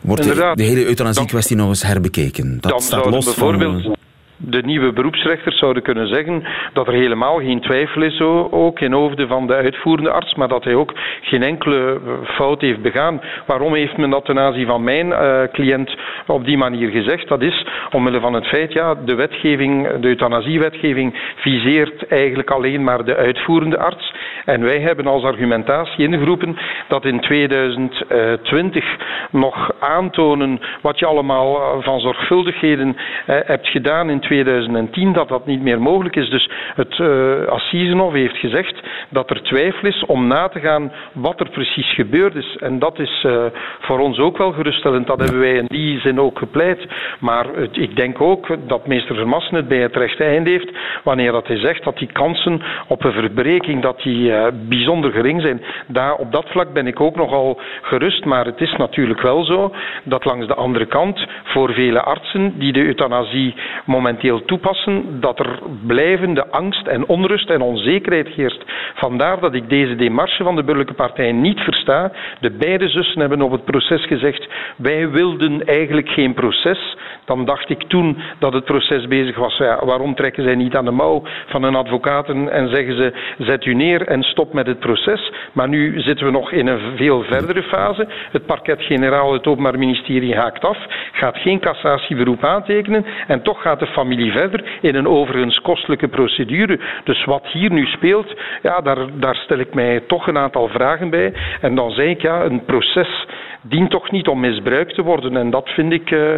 wordt 0.00 0.22
de, 0.22 0.52
de, 0.54 0.62
hele 0.62 0.86
euthanasie-kwestie 0.86 1.56
nog 1.56 1.68
eens 1.68 1.82
herbekeken. 1.82 2.58
Dat 2.60 2.82
staat 2.82 3.04
los 3.04 3.24
bijvoorbeeld, 3.24 3.82
van 3.82 3.96
de 4.44 4.62
nieuwe 4.62 4.92
beroepsrechters 4.92 5.58
zouden 5.58 5.82
kunnen 5.82 6.08
zeggen 6.08 6.42
dat 6.72 6.86
er 6.86 6.92
helemaal 6.92 7.36
geen 7.38 7.60
twijfel 7.60 8.02
is 8.02 8.20
ook 8.50 8.80
in 8.80 8.92
hoofden 8.92 9.28
van 9.28 9.46
de 9.46 9.54
uitvoerende 9.54 10.10
arts, 10.10 10.34
maar 10.34 10.48
dat 10.48 10.64
hij 10.64 10.74
ook 10.74 10.92
geen 11.20 11.42
enkele 11.42 12.00
eh, 12.06 12.28
fout 12.34 12.60
heeft 12.60 12.82
begaan. 12.82 13.20
Waarom 13.46 13.74
heeft 13.74 13.96
men 13.96 14.10
dat 14.10 14.24
ten 14.24 14.38
aanzien 14.38 14.66
van 14.66 14.84
mijn 14.84 15.06
uh, 15.06 15.42
cliënt 15.52 15.96
op 16.26 16.44
die 16.44 16.56
manier 16.56 16.90
gezegd? 16.90 17.28
Dat 17.28 17.42
is 17.42 17.66
omwille 17.90 18.20
van 18.20 18.32
het 18.32 18.46
feit, 18.46 18.72
ja, 18.72 18.94
de 18.94 19.14
wetgeving, 19.14 19.88
de 20.00 20.08
euthanasiewetgeving 20.08 21.32
viseert 21.36 22.06
eigenlijk 22.06 22.50
alleen 22.50 22.84
maar 22.84 23.04
de 23.04 23.16
uitvoerende 23.16 23.78
arts. 23.78 24.14
En 24.44 24.62
wij 24.62 24.80
hebben 24.80 25.06
als 25.06 25.22
argumentatie 25.22 26.04
ingeroepen 26.04 26.56
dat 26.88 27.04
in 27.04 27.20
2020 27.20 28.84
nog 29.30 29.72
aantonen 29.78 30.60
wat 30.80 30.98
je 30.98 31.06
allemaal 31.06 31.56
eh, 31.56 31.84
van 31.84 32.00
zorgvuldigheden 32.00 32.96
hebt 33.26 33.68
gedaan 33.68 34.10
in 34.10 34.20
2010 34.32 35.12
dat 35.12 35.28
dat 35.28 35.46
niet 35.46 35.62
meer 35.62 35.82
mogelijk 35.82 36.16
is. 36.16 36.30
Dus 36.30 36.50
het 36.74 36.98
uh, 36.98 37.46
Assisenhof 37.46 38.12
heeft 38.12 38.36
gezegd 38.36 38.80
dat 39.08 39.30
er 39.30 39.42
twijfel 39.42 39.88
is 39.88 40.04
om 40.06 40.26
na 40.26 40.48
te 40.48 40.60
gaan 40.60 40.92
wat 41.12 41.40
er 41.40 41.50
precies 41.50 41.94
gebeurd 41.94 42.34
is. 42.34 42.56
En 42.60 42.78
dat 42.78 42.98
is 42.98 43.24
uh, 43.26 43.44
voor 43.80 43.98
ons 43.98 44.18
ook 44.18 44.38
wel 44.38 44.52
geruststellend. 44.52 45.06
Dat 45.06 45.18
hebben 45.18 45.40
wij 45.40 45.54
in 45.54 45.66
die 45.68 46.00
zin 46.00 46.20
ook 46.20 46.38
gepleit. 46.38 46.86
Maar 47.20 47.46
het, 47.54 47.76
ik 47.76 47.96
denk 47.96 48.20
ook 48.20 48.56
dat 48.66 48.86
meester 48.86 49.14
Vermassen 49.14 49.56
het 49.56 49.68
bij 49.68 49.78
het 49.78 49.96
rechte 49.96 50.24
eind 50.24 50.46
heeft 50.46 50.70
wanneer 51.04 51.32
dat 51.32 51.46
hij 51.46 51.58
zegt 51.58 51.84
dat 51.84 51.98
die 51.98 52.12
kansen 52.12 52.62
op 52.86 53.04
een 53.04 53.12
verbreking 53.12 53.82
dat 53.82 54.02
die, 54.02 54.30
uh, 54.30 54.46
bijzonder 54.68 55.12
gering 55.12 55.42
zijn. 55.42 55.62
Daar, 55.86 56.14
op 56.14 56.32
dat 56.32 56.44
vlak 56.48 56.72
ben 56.72 56.86
ik 56.86 57.00
ook 57.00 57.16
nogal 57.16 57.60
gerust. 57.82 58.24
Maar 58.24 58.44
het 58.44 58.60
is 58.60 58.72
natuurlijk 58.76 59.20
wel 59.20 59.44
zo 59.44 59.72
dat 60.04 60.24
langs 60.24 60.46
de 60.46 60.54
andere 60.54 60.86
kant 60.86 61.26
voor 61.44 61.72
vele 61.72 62.02
artsen 62.02 62.58
die 62.58 62.72
de 62.72 62.84
euthanasie 62.84 63.54
momenteel 63.84 64.21
momenteel 64.22 64.46
toepassen, 64.46 65.20
dat 65.20 65.38
er 65.38 65.58
blijvende 65.86 66.46
angst 66.50 66.86
en 66.86 67.06
onrust 67.06 67.50
en 67.50 67.60
onzekerheid 67.60 68.28
heerst. 68.28 68.64
Vandaar 68.94 69.40
dat 69.40 69.54
ik 69.54 69.68
deze 69.68 69.96
demarche 69.96 70.42
van 70.42 70.56
de 70.56 70.62
burgerlijke 70.62 70.94
partij 70.94 71.32
niet 71.32 71.60
versta. 71.60 72.12
De 72.40 72.50
beide 72.50 72.88
zussen 72.88 73.20
hebben 73.20 73.42
op 73.42 73.50
het 73.50 73.64
proces 73.64 74.06
gezegd, 74.06 74.48
wij 74.76 75.10
wilden 75.10 75.66
eigenlijk 75.66 76.08
geen 76.08 76.34
proces. 76.34 76.96
Dan 77.24 77.44
dacht 77.44 77.70
ik 77.70 77.82
toen 77.82 78.18
dat 78.38 78.52
het 78.52 78.64
proces 78.64 79.06
bezig 79.06 79.36
was, 79.36 79.58
waarom 79.58 80.14
trekken 80.14 80.42
zij 80.42 80.54
niet 80.54 80.76
aan 80.76 80.84
de 80.84 80.90
mouw 80.90 81.22
van 81.46 81.62
hun 81.62 81.74
advocaten 81.74 82.52
en 82.52 82.68
zeggen 82.68 82.96
ze, 82.96 83.12
zet 83.38 83.64
u 83.64 83.74
neer 83.74 84.06
en 84.06 84.22
stop 84.22 84.52
met 84.52 84.66
het 84.66 84.78
proces. 84.78 85.32
Maar 85.52 85.68
nu 85.68 86.00
zitten 86.00 86.26
we 86.26 86.32
nog 86.32 86.52
in 86.52 86.66
een 86.66 86.96
veel 86.96 87.22
verdere 87.22 87.62
fase. 87.62 88.08
Het 88.30 88.46
parket-generaal, 88.46 89.32
het 89.32 89.46
Openbaar 89.46 89.78
Ministerie 89.78 90.34
haakt 90.34 90.64
af, 90.64 90.78
gaat 91.12 91.36
geen 91.36 91.60
cassatieberoep 91.60 92.44
aantekenen 92.44 93.04
en 93.26 93.42
toch 93.42 93.62
gaat 93.62 93.78
de 93.78 93.86
familie 94.02 94.32
verder 94.32 94.64
in 94.80 94.94
een 94.94 95.08
overigens 95.08 95.60
kostelijke 95.60 96.08
procedure. 96.08 96.78
Dus 97.04 97.24
wat 97.24 97.46
hier 97.46 97.72
nu 97.72 97.86
speelt, 97.86 98.34
ja, 98.62 98.80
daar, 98.80 98.98
daar 99.14 99.34
stel 99.34 99.58
ik 99.58 99.74
mij 99.74 100.00
toch 100.06 100.26
een 100.26 100.38
aantal 100.38 100.68
vragen 100.68 101.10
bij. 101.10 101.32
En 101.60 101.74
dan 101.74 101.90
zeg 101.90 102.06
ik, 102.06 102.22
ja, 102.22 102.44
een 102.44 102.64
proces 102.64 103.26
dient 103.62 103.90
toch 103.90 104.10
niet 104.10 104.28
om 104.28 104.40
misbruikt 104.40 104.94
te 104.94 105.02
worden. 105.02 105.36
En 105.36 105.50
dat 105.50 105.68
vind 105.68 105.92
ik 105.92 106.10
uh, 106.10 106.34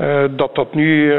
uh, 0.00 0.24
dat 0.30 0.54
dat 0.54 0.74
nu 0.74 1.14
uh, 1.14 1.18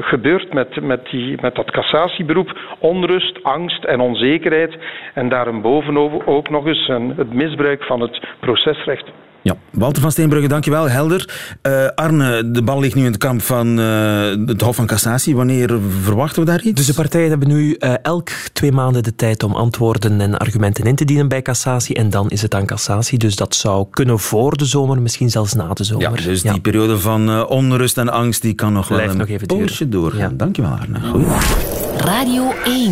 gebeurt 0.00 0.52
met, 0.52 0.80
met, 0.80 1.10
die, 1.10 1.38
met 1.40 1.54
dat 1.54 1.70
cassatieberoep. 1.70 2.58
Onrust, 2.78 3.42
angst 3.42 3.84
en 3.84 4.00
onzekerheid. 4.00 4.76
En 5.14 5.28
daarboven 5.28 5.96
ook 6.26 6.50
nog 6.50 6.66
eens 6.66 6.88
een, 6.88 7.12
het 7.16 7.32
misbruik 7.32 7.84
van 7.84 8.00
het 8.00 8.20
procesrecht. 8.40 9.12
Ja, 9.42 9.56
Walter 9.70 10.02
van 10.02 10.12
Steenbrugge, 10.12 10.48
dankjewel. 10.48 10.88
Helder. 10.88 11.56
Uh, 11.62 11.86
Arne, 11.94 12.50
de 12.50 12.62
bal 12.62 12.80
ligt 12.80 12.94
nu 12.94 13.00
in 13.04 13.10
het 13.10 13.18
kamp 13.18 13.42
van 13.42 13.78
uh, 13.78 14.46
het 14.46 14.60
Hof 14.60 14.76
van 14.76 14.86
Cassatie. 14.86 15.36
Wanneer 15.36 15.78
verwachten 16.02 16.44
we 16.44 16.50
daar 16.50 16.62
iets? 16.62 16.74
Dus 16.74 16.86
de 16.86 16.94
partijen 16.94 17.28
hebben 17.28 17.48
nu 17.48 17.76
uh, 17.78 17.94
elk 18.02 18.30
twee 18.52 18.72
maanden 18.72 19.02
de 19.02 19.14
tijd 19.14 19.42
om 19.42 19.54
antwoorden 19.54 20.20
en 20.20 20.38
argumenten 20.38 20.84
in 20.84 20.94
te 20.94 21.04
dienen 21.04 21.28
bij 21.28 21.42
cassatie. 21.42 21.94
En 21.94 22.10
dan 22.10 22.30
is 22.30 22.42
het 22.42 22.54
aan 22.54 22.66
cassatie. 22.66 23.18
Dus 23.18 23.36
dat 23.36 23.54
zou 23.54 23.86
kunnen 23.90 24.18
voor 24.18 24.56
de 24.56 24.64
zomer, 24.64 25.02
misschien 25.02 25.30
zelfs 25.30 25.54
na 25.54 25.68
de 25.68 25.84
zomer. 25.84 26.20
Ja, 26.20 26.26
dus 26.26 26.42
die 26.42 26.60
periode 26.60 26.98
van 26.98 27.46
onrust 27.46 27.98
en 27.98 28.08
angst 28.08 28.42
die 28.42 28.54
kan 28.54 28.72
nog 28.72 28.86
Blijft 28.86 29.04
wel 29.04 29.12
een 29.12 29.18
nog 29.18 29.28
even 29.28 29.46
poosje 29.46 29.88
doorgaan. 29.88 30.20
Ja. 30.20 30.36
Dankjewel, 30.36 30.70
Arne. 30.70 31.00
Goed. 31.00 31.91
Radio 32.04 32.52
1. 32.64 32.90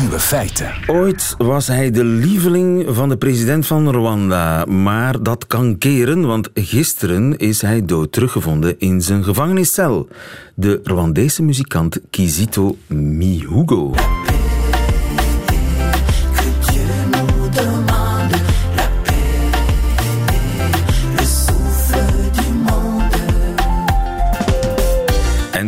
Nieuwe 0.00 0.18
feiten. 0.18 0.72
Ooit 0.86 1.34
was 1.38 1.66
hij 1.66 1.90
de 1.90 2.04
lieveling 2.04 2.86
van 2.88 3.08
de 3.08 3.16
president 3.16 3.66
van 3.66 3.90
Rwanda. 3.90 4.64
Maar 4.64 5.22
dat 5.22 5.46
kan 5.46 5.78
keren, 5.78 6.26
want 6.26 6.48
gisteren 6.54 7.38
is 7.38 7.62
hij 7.62 7.84
dood 7.84 8.12
teruggevonden 8.12 8.78
in 8.78 9.02
zijn 9.02 9.24
gevangeniscel. 9.24 10.08
De 10.54 10.80
Rwandese 10.84 11.42
muzikant 11.42 12.00
Kizito 12.10 12.76
Mihugo. 12.86 13.94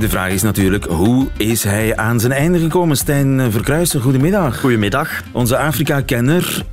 De 0.03 0.09
vraag 0.09 0.31
is 0.31 0.43
natuurlijk, 0.43 0.85
hoe 0.85 1.29
is 1.37 1.65
hij 1.65 1.97
aan 1.97 2.21
zijn 2.21 2.33
einde 2.33 2.59
gekomen? 2.59 2.97
Stijn 2.97 3.53
Verkruijsen, 3.53 4.01
goedemiddag. 4.01 4.61
Goedemiddag. 4.61 5.23
Onze 5.33 5.57
Afrika-kenner, 5.57 6.65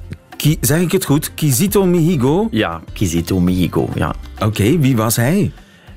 zeg 0.62 0.79
ik 0.79 0.91
het 0.91 1.05
goed, 1.05 1.33
Kizito 1.33 1.86
Mihigo? 1.86 2.48
Ja, 2.51 2.81
Kizito 2.93 3.39
Mihigo, 3.39 3.89
ja. 3.95 4.13
Oké, 4.39 4.79
wie 4.79 4.95
was 4.95 5.15
hij? 5.15 5.51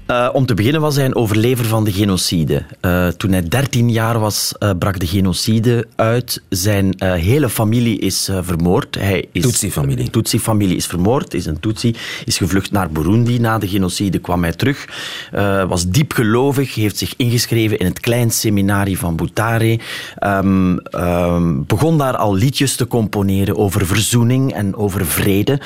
Uh, 0.07 0.29
om 0.33 0.47
te 0.47 0.55
beginnen 0.55 0.81
was 0.81 0.97
hij 0.97 1.05
een 1.05 1.15
overlever 1.15 1.65
van 1.65 1.85
de 1.85 1.93
genocide. 1.93 2.65
Uh, 2.81 3.09
toen 3.09 3.33
hij 3.33 3.49
13 3.49 3.91
jaar 3.91 4.19
was, 4.19 4.55
uh, 4.59 4.71
brak 4.79 4.99
de 4.99 5.07
genocide 5.07 5.87
uit. 5.97 6.43
Zijn 6.49 6.95
hele 6.99 7.49
familie 7.49 7.99
is 7.99 8.31
vermoord. 8.41 8.95
Hij 8.95 9.29
is, 9.33 9.43
Tutsi-familie. 9.43 10.11
Tutsi-familie 10.11 10.77
is 10.77 10.87
vermoord, 10.87 11.35
is 11.35 11.47
een 11.47 11.61
Tutsi. 11.61 11.95
Is 12.25 12.37
gevlucht 12.37 12.71
naar 12.71 12.91
Burundi. 12.91 13.39
Na 13.39 13.59
de 13.59 13.69
genocide 13.69 14.19
kwam 14.19 14.43
hij 14.43 14.53
terug. 14.53 14.87
was 15.69 15.89
diep 15.89 16.13
gelovig, 16.13 16.75
heeft 16.75 16.97
zich 16.97 17.15
ingeschreven 17.17 17.79
in 17.79 17.87
het 17.87 18.01
klein 18.01 18.31
seminarie 18.31 18.99
van 18.99 19.17
Butare. 19.17 19.79
Um, 20.21 20.79
um, 20.91 21.65
begon 21.67 21.99
daar 21.99 22.17
al 22.17 22.35
liedjes 22.35 22.77
te 22.77 22.87
componeren 22.87 23.57
over 23.57 23.87
verzoening 23.87 24.53
en 24.53 24.77
over 24.77 25.07
vrede. 25.07 25.61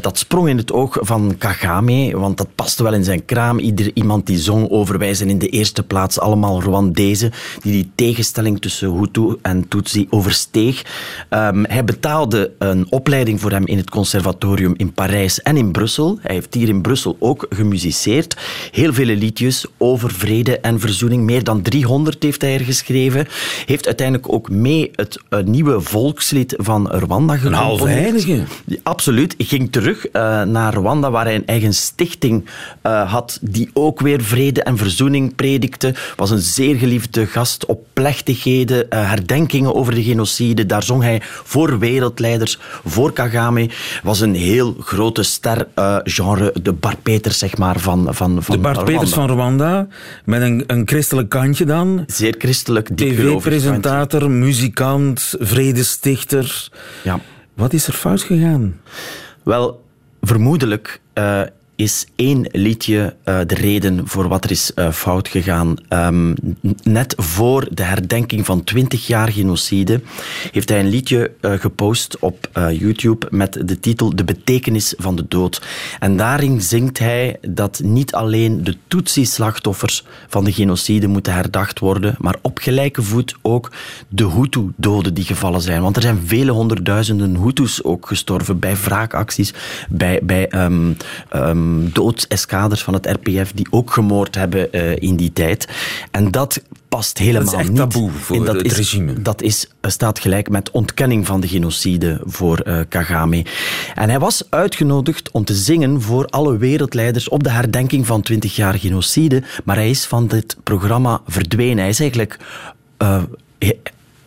dat 0.00 0.18
sprong 0.18 0.48
in 0.48 0.56
het 0.56 0.72
oog 0.72 0.98
van 1.00 1.34
Kagame, 1.38 2.18
want 2.18 2.36
dat 2.36 2.48
paste 2.54 2.82
wel 2.82 2.94
in 2.94 3.04
zijn 3.04 3.24
kraam 3.24 3.51
ieder 3.58 3.90
iemand 3.94 4.26
die 4.26 4.38
zong 4.38 4.70
over 4.70 4.98
wij 4.98 5.14
zijn 5.14 5.28
in 5.28 5.38
de 5.38 5.48
eerste 5.48 5.82
plaats 5.82 6.20
allemaal 6.20 6.60
Rwandezen, 6.60 7.32
die 7.62 7.72
die 7.72 7.90
tegenstelling 7.94 8.60
tussen 8.60 8.98
Hutu 8.98 9.36
en 9.42 9.68
Tutsi 9.68 10.06
oversteeg. 10.10 10.82
Um, 11.30 11.64
hij 11.64 11.84
betaalde 11.84 12.52
een 12.58 12.86
opleiding 12.90 13.40
voor 13.40 13.50
hem 13.50 13.66
in 13.66 13.76
het 13.76 13.90
conservatorium 13.90 14.74
in 14.76 14.92
Parijs 14.92 15.42
en 15.42 15.56
in 15.56 15.70
Brussel. 15.70 16.18
Hij 16.20 16.34
heeft 16.34 16.54
hier 16.54 16.68
in 16.68 16.80
Brussel 16.80 17.16
ook 17.18 17.46
gemusiceerd. 17.50 18.36
Heel 18.70 18.92
vele 18.92 19.16
liedjes 19.16 19.66
over 19.78 20.10
vrede 20.10 20.58
en 20.58 20.80
verzoening. 20.80 21.22
Meer 21.22 21.44
dan 21.44 21.62
300 21.62 22.22
heeft 22.22 22.42
hij 22.42 22.54
er 22.54 22.64
geschreven. 22.64 23.26
Heeft 23.66 23.86
uiteindelijk 23.86 24.32
ook 24.32 24.50
mee 24.50 24.90
het 24.94 25.18
nieuwe 25.44 25.80
volkslied 25.80 26.54
van 26.56 26.88
Rwanda 26.88 27.36
gecomponeerd. 27.36 27.44
Een 27.44 27.54
halve 27.54 27.88
heilige. 27.88 28.42
Absoluut. 28.82 29.34
Ik 29.36 29.48
ging 29.48 29.72
terug 29.72 30.06
uh, 30.06 30.42
naar 30.42 30.74
Rwanda, 30.74 31.10
waar 31.10 31.24
hij 31.24 31.34
een 31.34 31.46
eigen 31.46 31.74
stichting 31.74 32.44
uh, 32.82 33.12
had 33.12 33.38
die 33.44 33.70
ook 33.72 34.00
weer 34.00 34.22
vrede 34.22 34.62
en 34.62 34.76
verzoening 34.76 35.34
predikte. 35.34 35.94
Was 36.16 36.30
een 36.30 36.38
zeer 36.38 36.76
geliefde 36.76 37.26
gast 37.26 37.66
op 37.66 37.86
plechtigheden, 37.92 38.86
uh, 38.90 39.08
herdenkingen 39.08 39.74
over 39.74 39.94
de 39.94 40.02
genocide. 40.02 40.66
Daar 40.66 40.82
zong 40.82 41.02
hij 41.02 41.20
voor 41.24 41.78
wereldleiders, 41.78 42.58
voor 42.84 43.12
Kagame. 43.12 43.70
Was 44.02 44.20
een 44.20 44.34
heel 44.34 44.76
grote 44.80 45.22
ster, 45.22 45.68
uh, 45.74 45.96
genre 46.02 46.54
de 46.62 46.72
Bart 46.72 47.02
Peters, 47.02 47.38
zeg 47.38 47.56
maar, 47.56 47.80
van, 47.80 48.14
van, 48.14 48.42
van 48.42 48.56
De 48.56 48.62
Bart 48.62 48.76
Rwanda. 48.76 48.92
Peters 48.92 49.12
van 49.12 49.30
Rwanda, 49.30 49.86
met 50.24 50.42
een, 50.42 50.64
een 50.66 50.88
christelijk 50.88 51.28
kantje 51.28 51.64
dan. 51.64 52.04
Zeer 52.06 52.34
christelijk, 52.38 52.88
TV-presentator, 52.94 54.30
muzikant, 54.30 55.34
vredestichter. 55.38 56.68
Ja. 57.02 57.20
Wat 57.54 57.72
is 57.72 57.86
er 57.86 57.92
fout 57.92 58.22
gegaan? 58.22 58.80
Wel, 59.42 59.84
vermoedelijk... 60.20 61.00
Uh, 61.14 61.42
is 61.82 62.06
één 62.16 62.48
liedje 62.52 63.16
uh, 63.24 63.40
de 63.46 63.54
reden 63.54 64.08
voor 64.08 64.28
wat 64.28 64.44
er 64.44 64.50
is 64.50 64.72
uh, 64.74 64.92
fout 64.92 65.28
gegaan. 65.28 65.76
Um, 65.88 66.34
net 66.82 67.14
voor 67.16 67.68
de 67.70 67.82
herdenking 67.82 68.46
van 68.46 68.64
20 68.64 69.06
jaar 69.06 69.28
genocide 69.28 70.00
heeft 70.52 70.68
hij 70.68 70.80
een 70.80 70.88
liedje 70.88 71.30
uh, 71.40 71.52
gepost 71.52 72.18
op 72.18 72.50
YouTube 72.70 73.26
met 73.30 73.58
de 73.64 73.80
titel 73.80 74.16
De 74.16 74.24
betekenis 74.24 74.94
van 74.98 75.16
de 75.16 75.24
dood. 75.28 75.62
En 75.98 76.16
daarin 76.16 76.60
zingt 76.60 76.98
hij 76.98 77.36
dat 77.40 77.80
niet 77.84 78.14
alleen 78.14 78.64
de 78.64 78.76
Tutsi-slachtoffers 78.88 80.04
van 80.28 80.44
de 80.44 80.52
genocide 80.52 81.06
moeten 81.06 81.32
herdacht 81.32 81.78
worden, 81.78 82.14
maar 82.18 82.36
op 82.42 82.58
gelijke 82.58 83.02
voet 83.02 83.36
ook 83.42 83.72
de 84.08 84.30
Hutu-doden 84.30 85.14
die 85.14 85.24
gevallen 85.24 85.60
zijn. 85.60 85.82
Want 85.82 85.96
er 85.96 86.02
zijn 86.02 86.20
vele 86.26 86.50
honderdduizenden 86.52 87.36
Hutus 87.42 87.84
ook 87.84 88.06
gestorven 88.06 88.58
bij 88.58 88.76
wraakacties, 88.76 89.54
bij, 89.88 90.20
bij 90.22 90.52
um, 90.54 90.96
um, 91.34 91.71
doodseskaders 91.92 92.82
van 92.82 92.94
het 92.94 93.06
RPF 93.06 93.52
die 93.54 93.66
ook 93.70 93.92
gemoord 93.92 94.34
hebben 94.34 94.68
uh, 94.72 94.96
in 94.96 95.16
die 95.16 95.32
tijd. 95.32 95.68
En 96.10 96.30
dat 96.30 96.62
past 96.88 97.18
helemaal 97.18 97.44
dat 97.44 97.52
is 97.52 97.60
echt 97.60 97.68
niet. 97.68 97.78
taboe 97.78 98.10
voor 98.10 98.44
dat 98.44 98.54
het 98.54 98.64
is, 98.64 98.76
regime. 98.76 99.22
Dat 99.22 99.42
is, 99.42 99.66
staat 99.82 100.18
gelijk 100.18 100.48
met 100.50 100.70
ontkenning 100.70 101.26
van 101.26 101.40
de 101.40 101.48
genocide 101.48 102.20
voor 102.24 102.62
uh, 102.66 102.80
Kagame. 102.88 103.44
En 103.94 104.08
hij 104.08 104.18
was 104.18 104.42
uitgenodigd 104.50 105.30
om 105.30 105.44
te 105.44 105.54
zingen 105.54 106.02
voor 106.02 106.26
alle 106.26 106.56
wereldleiders 106.56 107.28
op 107.28 107.42
de 107.42 107.50
herdenking 107.50 108.06
van 108.06 108.22
20 108.22 108.56
jaar 108.56 108.74
genocide, 108.74 109.42
maar 109.64 109.76
hij 109.76 109.90
is 109.90 110.06
van 110.06 110.26
dit 110.26 110.56
programma 110.62 111.20
verdwenen. 111.26 111.78
Hij 111.78 111.88
is 111.88 112.00
eigenlijk... 112.00 112.38
Uh, 113.02 113.22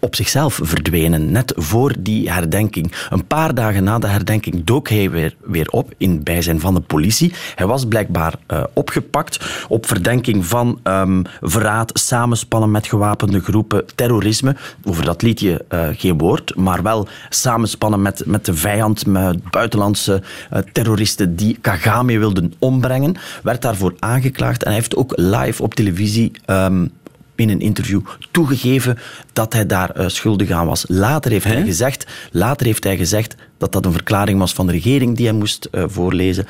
op 0.05 0.15
zichzelf 0.15 0.59
verdwenen, 0.63 1.31
net 1.31 1.53
voor 1.55 1.93
die 2.00 2.31
herdenking. 2.31 2.91
Een 3.09 3.27
paar 3.27 3.53
dagen 3.53 3.83
na 3.83 4.00
de 4.00 4.07
herdenking 4.07 4.63
dook 4.63 4.89
hij 4.89 5.09
weer, 5.09 5.35
weer 5.43 5.67
op 5.69 5.93
in 5.97 6.24
bijzijn 6.24 6.59
van 6.59 6.74
de 6.74 6.79
politie. 6.79 7.33
Hij 7.55 7.65
was 7.65 7.85
blijkbaar 7.85 8.33
uh, 8.47 8.63
opgepakt 8.74 9.65
op 9.67 9.85
verdenking 9.85 10.45
van 10.45 10.79
um, 10.83 11.21
verraad, 11.41 11.91
samenspannen 11.93 12.71
met 12.71 12.88
gewapende 12.88 13.39
groepen, 13.39 13.85
terrorisme. 13.95 14.55
Over 14.83 15.05
dat 15.05 15.21
liedje 15.21 15.65
uh, 15.69 15.88
geen 15.93 16.17
woord, 16.17 16.55
maar 16.55 16.83
wel 16.83 17.07
samenspannen 17.29 18.01
met, 18.01 18.24
met 18.25 18.45
de 18.45 18.53
vijand, 18.53 19.05
met 19.05 19.50
buitenlandse 19.50 20.21
uh, 20.53 20.59
terroristen 20.71 21.35
die 21.35 21.57
Kagame 21.62 22.19
wilden 22.19 22.53
ombrengen. 22.59 23.15
Werd 23.43 23.62
daarvoor 23.62 23.93
aangeklaagd 24.00 24.62
en 24.63 24.67
hij 24.67 24.75
heeft 24.75 24.95
ook 24.95 25.13
live 25.15 25.63
op 25.63 25.74
televisie 25.74 26.31
um, 26.45 26.91
in 27.36 27.50
een 27.50 27.60
interview 27.60 28.01
toegegeven 28.32 28.98
dat 29.34 29.54
hij 29.54 29.65
daar 29.65 30.00
uh, 30.00 30.08
schuldig 30.08 30.50
aan 30.50 30.68
was. 30.68 30.86
Later 30.88 31.32
heeft, 31.32 31.46
hij 31.46 31.63
gezegd, 31.63 32.06
later 32.32 32.65
heeft 32.65 32.84
hij 32.84 32.98
gezegd 32.98 33.36
dat 33.58 33.72
dat 33.72 33.86
een 33.86 33.92
verklaring 33.92 34.39
was 34.39 34.54
van 34.54 34.65
de 34.65 34.72
regering 34.72 35.15
die 35.15 35.25
hij 35.25 35.36
moest 35.36 35.68
uh, 35.72 35.84
voorlezen. 35.88 36.48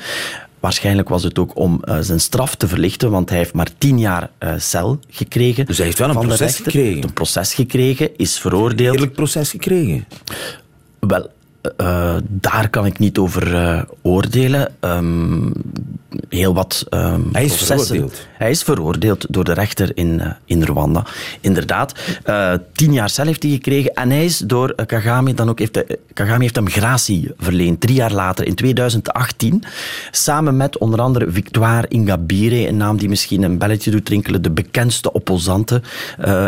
Waarschijnlijk 0.60 1.08
was 1.08 1.22
het 1.22 1.38
ook 1.38 1.56
om 1.56 1.82
uh, 1.84 1.98
zijn 2.00 2.20
straf 2.20 2.54
te 2.54 2.68
verlichten, 2.68 3.10
want 3.10 3.28
hij 3.28 3.38
heeft 3.38 3.52
maar 3.52 3.68
tien 3.78 3.98
jaar 3.98 4.30
cel 4.56 5.00
gekregen. 5.10 5.66
Dus 5.66 5.76
hij 5.76 5.86
heeft 5.86 5.98
wel 5.98 6.08
een 6.08 6.26
proces 6.26 6.56
gekregen? 6.56 7.02
Een 7.02 7.12
proces 7.12 7.54
gekregen, 7.54 8.16
is 8.16 8.38
veroordeeld. 8.38 8.88
Een 8.88 8.94
eerlijk 8.94 9.12
proces 9.12 9.50
gekregen? 9.50 10.06
Wel, 10.98 11.30
uh, 11.80 12.16
daar 12.22 12.70
kan 12.70 12.86
ik 12.86 12.98
niet 12.98 13.18
over 13.18 13.86
oordelen. 14.02 14.74
Um, 14.80 15.52
heel 16.28 16.54
wat 16.54 16.86
um, 16.90 17.28
Hij 17.32 17.44
is 17.44 17.56
processen. 17.56 17.86
veroordeeld? 17.86 18.26
Hij 18.38 18.50
is 18.50 18.62
veroordeeld 18.62 19.26
door 19.28 19.44
de 19.44 19.52
rechter 19.52 19.90
in, 19.94 20.08
uh, 20.08 20.30
in 20.44 20.62
Rwanda. 20.62 21.04
Inderdaad. 21.40 21.94
tien 22.72 22.92
jaar 22.92 23.10
cel 23.10 23.26
heeft 23.26 23.42
hij 23.42 23.52
gekregen. 23.52 23.94
En 23.94 24.10
hij 24.10 24.24
is 24.24 24.38
door 24.38 24.74
Kagame 24.86 25.34
dan 25.34 25.48
ook... 25.48 25.58
Heeft 25.58 25.84
Kagame 26.12 26.42
heeft 26.42 26.56
hem 26.56 26.68
gratie 26.68 27.30
verleend. 27.38 27.80
Drie 27.80 27.94
jaar 27.94 28.12
later, 28.12 28.46
in 28.46 28.54
2018. 28.54 29.62
Samen 30.10 30.56
met 30.56 30.78
onder 30.78 31.00
andere 31.00 31.30
Victoire 31.30 31.88
Ingabire. 31.88 32.68
Een 32.68 32.76
naam 32.76 32.96
die 32.96 33.08
misschien 33.08 33.42
een 33.42 33.58
belletje 33.58 33.90
doet 33.90 34.08
rinkelen. 34.08 34.42
De 34.42 34.50
bekendste 34.50 35.12
opposanten. 35.12 35.82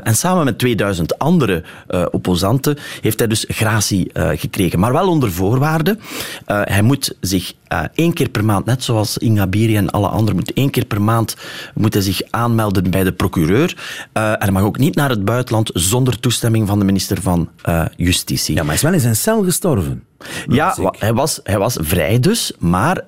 en 0.03 0.17
samen 0.17 0.45
met 0.45 0.59
2000 0.59 1.19
andere 1.19 1.63
opposanten 2.11 2.79
heeft 3.01 3.19
hij 3.19 3.29
dus 3.29 3.45
gratie 3.49 4.11
gekregen. 4.15 4.79
Maar 4.79 4.93
wel 4.93 5.09
onder 5.09 5.33
voorwaarden. 5.33 6.01
Hij 6.47 6.83
moet 6.83 7.17
zich 7.21 7.53
één 7.95 8.13
keer 8.13 8.29
per 8.29 8.45
maand, 8.45 8.65
net 8.65 8.85
zoals 8.85 9.19
Ingabiri 9.59 9.77
en 9.77 9.91
alle 9.91 10.09
anderen, 10.09 10.37
moet 10.37 10.53
één 10.53 10.71
keer 10.71 10.85
per 10.85 11.03
maand 11.03 11.37
moet 11.75 11.95
hij 11.95 12.03
zich 12.03 12.23
aanmelden 12.31 12.91
bij 12.91 13.05
de 13.05 13.13
procureur. 13.13 13.77
Uh, 14.13 14.31
en 14.31 14.39
hij 14.39 14.51
mag 14.51 14.63
ook 14.63 14.79
niet 14.79 14.95
naar 14.95 15.11
het 15.11 15.25
buitenland 15.25 15.71
zonder 15.75 16.21
toestemming 16.21 16.69
van 16.69 16.79
de 16.79 16.85
minister 16.85 17.23
van 17.23 17.49
Justitie. 17.97 18.55
Ja, 18.55 18.61
maar 18.61 18.67
hij 18.67 18.77
is 18.77 18.83
wel 18.83 18.93
in 18.93 19.01
zijn 19.01 19.17
cel 19.17 19.45
gestorven. 19.45 20.03
Ja, 20.49 20.77
hij 20.99 21.13
was, 21.13 21.41
hij 21.43 21.59
was 21.59 21.77
vrij 21.81 22.21
dus, 22.21 22.53
maar 22.59 23.05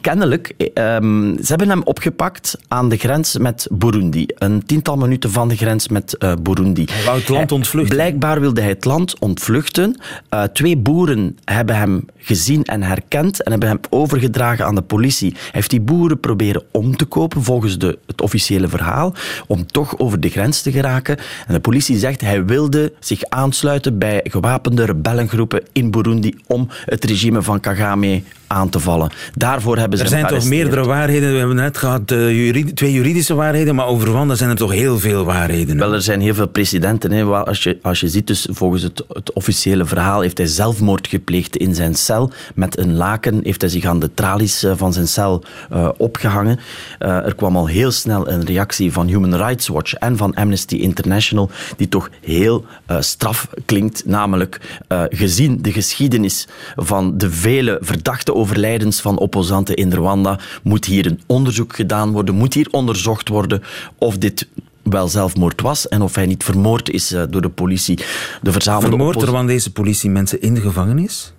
kennelijk, 0.00 0.54
um, 0.74 1.36
ze 1.36 1.46
hebben 1.46 1.68
hem 1.68 1.82
opgepakt 1.82 2.58
aan 2.68 2.88
de 2.88 2.96
grens 2.96 3.38
met 3.38 3.66
Burundi. 3.70 4.26
Een 4.34 4.66
tiental 4.66 4.96
minuten 4.96 5.30
van 5.30 5.48
de 5.48 5.56
grens 5.56 5.88
met 5.88 6.16
uh, 6.18 6.32
Burundi. 6.42 6.84
Hij 6.90 7.04
wou 7.04 7.18
het 7.18 7.28
land 7.28 7.52
ontvluchten. 7.52 7.96
Blijkbaar 7.96 8.40
wilde 8.40 8.60
hij 8.60 8.70
het 8.70 8.84
land 8.84 9.18
ontvluchten. 9.18 10.00
Uh, 10.34 10.42
twee 10.42 10.76
boeren 10.76 11.36
hebben 11.44 11.76
hem 11.76 12.04
gezien 12.16 12.64
en 12.64 12.82
herkend 12.82 13.42
en 13.42 13.50
hebben 13.50 13.68
hem 13.68 13.80
overgedragen 13.90 14.66
aan 14.66 14.74
de 14.74 14.82
politie. 14.82 15.32
Hij 15.32 15.50
heeft 15.50 15.70
die 15.70 15.80
boeren 15.80 16.20
proberen 16.20 16.62
om 16.70 16.96
te 16.96 17.04
kopen, 17.04 17.42
volgens 17.42 17.78
de, 17.78 17.98
het 18.06 18.20
officiële 18.20 18.68
verhaal, 18.68 19.14
om 19.46 19.66
toch 19.66 19.98
over 19.98 20.20
de 20.20 20.28
grens 20.28 20.62
te 20.62 20.72
geraken. 20.72 21.18
En 21.46 21.54
de 21.54 21.60
politie 21.60 21.98
zegt 21.98 22.20
hij 22.20 22.44
wilde 22.44 22.92
zich 23.00 23.24
aansluiten 23.24 23.98
bij 23.98 24.20
gewapende 24.24 24.84
rebellengroepen 24.84 25.62
in 25.72 25.90
Burundi 25.90 26.31
om 26.46 26.68
het 26.84 27.04
regime 27.04 27.42
van 27.42 27.60
Kagame 27.60 28.22
aan 28.52 28.68
te 28.68 28.80
vallen. 28.80 29.10
Daarvoor 29.34 29.78
hebben 29.78 29.98
ze 29.98 30.04
Er 30.04 30.10
zijn 30.10 30.26
toch 30.26 30.44
meerdere 30.44 30.84
waarheden. 30.84 31.32
We 31.32 31.38
hebben 31.38 31.56
net 31.56 31.78
gehad 31.78 32.10
uh, 32.10 32.44
jurid 32.44 32.76
twee 32.76 32.92
juridische 32.92 33.34
waarheden, 33.34 33.74
maar 33.74 33.86
over 33.86 34.08
Rwanda 34.08 34.34
zijn 34.34 34.50
er 34.50 34.56
toch 34.56 34.72
heel 34.72 34.98
veel 34.98 35.24
waarheden. 35.24 35.78
Wel, 35.78 35.92
er 35.92 36.02
zijn 36.02 36.20
heel 36.20 36.34
veel 36.34 36.48
precedenten. 36.48 37.12
Hè. 37.12 37.24
Als, 37.24 37.62
je, 37.62 37.78
als 37.82 38.00
je 38.00 38.08
ziet, 38.08 38.26
dus 38.26 38.48
volgens 38.50 38.82
het, 38.82 39.04
het 39.08 39.32
officiële 39.32 39.84
verhaal 39.84 40.20
heeft 40.20 40.38
hij 40.38 40.46
zelfmoord 40.46 41.06
gepleegd 41.06 41.56
in 41.56 41.74
zijn 41.74 41.94
cel. 41.94 42.32
Met 42.54 42.78
een 42.78 42.94
laken 42.94 43.40
heeft 43.42 43.60
hij 43.60 43.70
zich 43.70 43.84
aan 43.84 44.00
de 44.00 44.14
tralies 44.14 44.66
van 44.74 44.92
zijn 44.92 45.08
cel 45.08 45.44
uh, 45.72 45.88
opgehangen. 45.96 46.58
Uh, 47.00 47.08
er 47.08 47.34
kwam 47.34 47.56
al 47.56 47.66
heel 47.66 47.90
snel 47.90 48.28
een 48.28 48.44
reactie 48.44 48.92
van 48.92 49.06
Human 49.06 49.36
Rights 49.36 49.68
Watch 49.68 49.94
en 49.94 50.16
van 50.16 50.34
Amnesty 50.34 50.76
International, 50.76 51.50
die 51.76 51.88
toch 51.88 52.10
heel 52.20 52.64
straf 52.98 53.48
klinkt. 53.66 54.06
Namelijk, 54.06 54.60
gezien 55.08 55.58
de 55.62 55.72
geschiedenis 55.72 56.48
van 56.76 57.18
de 57.18 57.30
vele 57.30 57.78
verdachte 57.80 58.34
overlijdens 58.42 59.00
van 59.00 59.18
opposanten 59.18 59.74
in 59.74 59.92
Rwanda 59.92 60.38
moet 60.62 60.84
hier 60.84 61.06
een 61.06 61.20
onderzoek 61.26 61.74
gedaan 61.74 62.12
worden, 62.12 62.34
moet 62.34 62.54
hier 62.54 62.68
onderzocht 62.70 63.28
worden 63.28 63.62
of 63.98 64.18
dit 64.18 64.48
wel 64.82 65.08
zelfmoord 65.08 65.60
was 65.60 65.88
en 65.88 66.02
of 66.02 66.14
hij 66.14 66.26
niet 66.26 66.44
vermoord 66.44 66.90
is 66.90 67.12
uh, 67.12 67.22
door 67.30 67.42
de 67.42 67.48
politie. 67.48 67.98
De 68.42 68.52
verzamelde 68.52 68.86
Vermoordt 68.86 69.22
Rwandese 69.22 69.72
politie 69.72 70.10
mensen 70.10 70.40
in 70.40 70.54
de 70.54 70.60
gevangenis? 70.60 71.32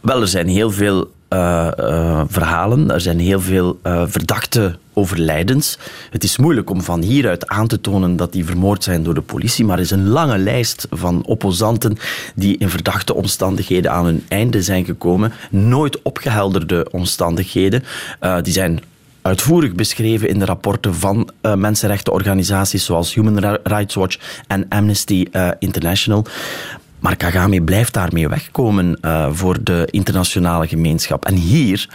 Wel, 0.00 0.20
er 0.20 0.28
zijn 0.28 0.48
heel 0.48 0.70
veel 0.70 1.10
uh, 1.30 1.70
uh, 1.78 2.22
verhalen, 2.28 2.90
er 2.90 3.00
zijn 3.00 3.18
heel 3.18 3.40
veel 3.40 3.78
verdachte 4.06 4.78
overlijdens. 4.94 5.78
Het 6.10 6.24
is 6.24 6.36
moeilijk 6.36 6.70
om 6.70 6.82
van 6.82 7.02
hieruit 7.02 7.48
aan 7.48 7.66
te 7.66 7.80
tonen 7.80 8.16
dat 8.16 8.32
die 8.32 8.44
vermoord 8.44 8.84
zijn 8.84 9.02
door 9.02 9.14
de 9.14 9.20
politie, 9.20 9.64
maar 9.64 9.76
er 9.76 9.82
is 9.82 9.90
een 9.90 10.08
lange 10.08 10.38
lijst 10.38 10.86
van 10.90 11.24
opposanten 11.24 11.96
die 12.34 12.58
in 12.58 12.68
verdachte 12.68 13.14
omstandigheden 13.14 13.90
aan 13.90 14.04
hun 14.04 14.24
einde 14.28 14.62
zijn 14.62 14.84
gekomen. 14.84 15.32
Nooit 15.50 16.02
opgehelderde 16.02 16.86
omstandigheden. 16.90 17.84
Uh, 18.20 18.36
die 18.42 18.52
zijn 18.52 18.80
uitvoerig 19.22 19.72
beschreven 19.72 20.28
in 20.28 20.38
de 20.38 20.44
rapporten 20.44 20.94
van 20.94 21.30
uh, 21.42 21.54
mensenrechtenorganisaties 21.54 22.84
zoals 22.84 23.14
Human 23.14 23.58
Rights 23.62 23.94
Watch 23.94 24.18
en 24.46 24.66
Amnesty 24.68 25.26
uh, 25.32 25.48
International. 25.58 26.26
Maar 26.98 27.16
Kagame 27.16 27.62
blijft 27.62 27.92
daarmee 27.92 28.28
wegkomen 28.28 28.98
voor 29.32 29.62
de 29.62 29.88
internationale 29.90 30.68
gemeenschap. 30.68 31.24
En 31.24 31.34
hier, 31.34 31.88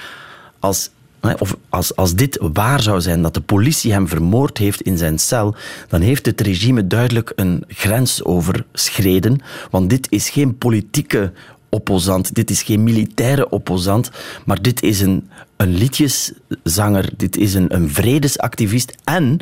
als 0.59 0.89
of 1.39 1.57
als, 1.69 1.95
als 1.95 2.15
dit 2.15 2.39
waar 2.53 2.81
zou 2.81 3.01
zijn, 3.01 3.21
dat 3.21 3.33
de 3.33 3.41
politie 3.41 3.91
hem 3.91 4.07
vermoord 4.07 4.57
heeft 4.57 4.81
in 4.81 4.97
zijn 4.97 5.19
cel, 5.19 5.55
dan 5.87 6.01
heeft 6.01 6.25
het 6.25 6.41
regime 6.41 6.87
duidelijk 6.87 7.31
een 7.35 7.63
grens 7.67 8.23
overschreden. 8.23 9.41
Want 9.71 9.89
dit 9.89 10.07
is 10.09 10.29
geen 10.29 10.57
politieke 10.57 11.31
opposant, 11.69 12.35
dit 12.35 12.49
is 12.49 12.63
geen 12.63 12.83
militaire 12.83 13.49
opposant, 13.49 14.11
maar 14.45 14.61
dit 14.61 14.83
is 14.83 15.01
een, 15.01 15.29
een 15.55 15.75
liedjeszanger, 15.75 17.09
dit 17.17 17.37
is 17.37 17.53
een, 17.53 17.75
een 17.75 17.89
vredesactivist 17.89 18.95
en 19.03 19.39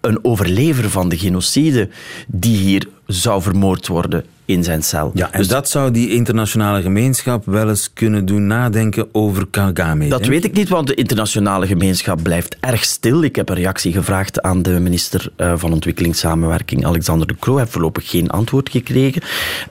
een 0.00 0.24
overlever 0.24 0.90
van 0.90 1.08
de 1.08 1.18
genocide 1.18 1.88
die 2.26 2.56
hier 2.56 2.88
zou 3.08 3.42
vermoord 3.42 3.86
worden 3.86 4.24
in 4.48 4.64
zijn 4.64 4.82
cel. 4.82 5.10
Ja, 5.14 5.30
dus 5.32 5.48
dat 5.48 5.68
zou 5.68 5.90
die 5.90 6.10
internationale 6.10 6.82
gemeenschap 6.82 7.44
wel 7.46 7.68
eens 7.68 7.92
kunnen 7.92 8.26
doen 8.26 8.46
nadenken 8.46 9.08
over 9.12 9.46
Kagame. 9.46 10.08
Dat 10.08 10.26
weet 10.26 10.44
ik 10.44 10.52
niet, 10.52 10.68
want 10.68 10.86
de 10.86 10.94
internationale 10.94 11.66
gemeenschap 11.66 12.22
blijft 12.22 12.56
erg 12.60 12.84
stil. 12.84 13.22
Ik 13.22 13.36
heb 13.36 13.48
een 13.48 13.54
reactie 13.54 13.92
gevraagd 13.92 14.42
aan 14.42 14.62
de 14.62 14.70
minister 14.70 15.32
eh, 15.36 15.52
van 15.56 15.72
Ontwikkelingssamenwerking, 15.72 16.86
Alexander 16.86 17.26
de 17.26 17.36
Croo. 17.38 17.52
Hij 17.52 17.62
heeft 17.62 17.72
voorlopig 17.72 18.10
geen 18.10 18.30
antwoord 18.30 18.70
gekregen. 18.70 19.22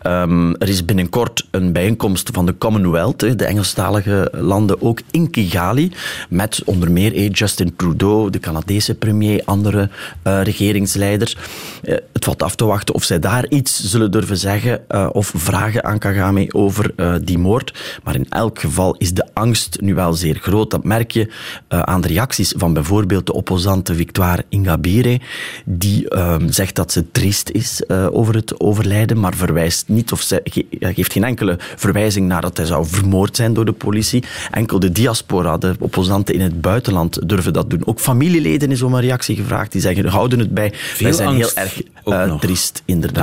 Um, 0.04 0.56
er 0.56 0.70
is 0.70 0.86
binnenkort 0.86 1.48
een 1.52 1.72
bijeenkomst 1.72 2.30
van 2.34 2.46
de 2.46 2.58
Commonwealth, 2.58 3.20
de 3.20 3.46
Engelstalige 3.46 4.32
landen, 4.34 4.82
ook 4.82 5.00
in 5.12 5.30
Kigali, 5.30 5.92
met 6.30 6.62
onder 6.66 6.92
meer 6.92 7.16
eh, 7.16 7.30
Justin 7.32 7.76
Trudeau, 7.76 8.30
de 8.30 8.40
Canadese 8.40 8.96
premier, 8.96 9.42
andere 9.46 9.90
uh, 10.24 10.42
regeringsleiders. 10.44 11.38
Uh, 11.84 11.96
het 12.14 12.26
valt 12.26 12.44
af 12.44 12.56
te 12.56 12.66
wachten 12.66 12.96
of 12.96 13.04
zij 13.04 13.20
daar 13.20 13.27
iets 13.50 13.84
zullen 13.84 14.12
durven 14.12 14.38
zeggen 14.38 14.82
uh, 14.90 15.10
of 15.12 15.32
vragen 15.36 15.84
aan 15.84 16.00
Kagame 16.00 16.54
over 16.54 16.92
uh, 16.96 17.16
die 17.24 17.38
moord. 17.38 18.00
Maar 18.04 18.16
in 18.16 18.26
elk 18.30 18.60
geval 18.60 18.96
is 18.98 19.14
de 19.14 19.26
angst 19.34 19.82
nu 19.82 19.96
wel 19.96 20.14
zeer 20.14 20.36
groot. 20.36 20.72
Dat 20.72 20.84
merk 20.84 21.12
je 21.12 21.28
uh, 21.28 21.80
aan 21.80 22.02
de 22.02 22.08
reacties 22.08 22.54
van 22.58 22.74
bijvoorbeeld 22.74 23.26
de 23.26 23.34
opposante 23.34 23.96
Victoire 23.96 24.46
Ingabire, 24.50 25.20
die 25.66 26.08
zegt 26.48 26.76
dat 26.76 26.92
ze 26.92 27.12
triest 27.12 27.50
is 27.50 27.90
over 27.90 28.36
het 28.36 28.60
overlijden, 28.60 29.20
maar 29.20 29.34
verwijst 29.36 29.88
niet 29.88 30.12
of 30.12 30.22
ze 30.22 30.42
ge 30.44 30.66
geeft 30.80 31.12
geen 31.12 31.24
enkele 31.24 31.56
verwijzing 31.60 32.28
naar 32.28 32.42
dat 32.42 32.58
hij 32.58 32.66
zou 32.66 32.86
vermoord 32.86 33.36
zijn 33.36 33.54
door 33.54 33.66
de 33.66 33.72
politie. 33.72 34.24
Enkel 34.52 34.80
de 34.80 34.92
diaspora, 34.92 35.58
de 35.58 35.76
opposanten 35.80 36.34
in 36.36 36.42
het 36.42 36.62
buitenland, 36.62 37.30
durven 37.30 37.54
dat 37.54 37.70
doen. 37.70 37.88
Ook 37.88 38.00
familieleden 38.00 38.72
is 38.72 38.82
om 38.82 38.94
een 38.94 39.02
reactie 39.02 39.36
gevraagd. 39.36 39.72
Die 39.72 39.82
zeggen, 39.82 40.06
houden 40.06 40.40
het 40.40 40.54
bij. 40.54 40.72
Veel 40.74 41.06
Wij 41.08 41.16
zijn 41.16 41.28
angst 41.28 41.60
heel 41.60 41.64
erg 41.64 42.40
triest, 42.40 42.82
inderdaad. 42.86 43.17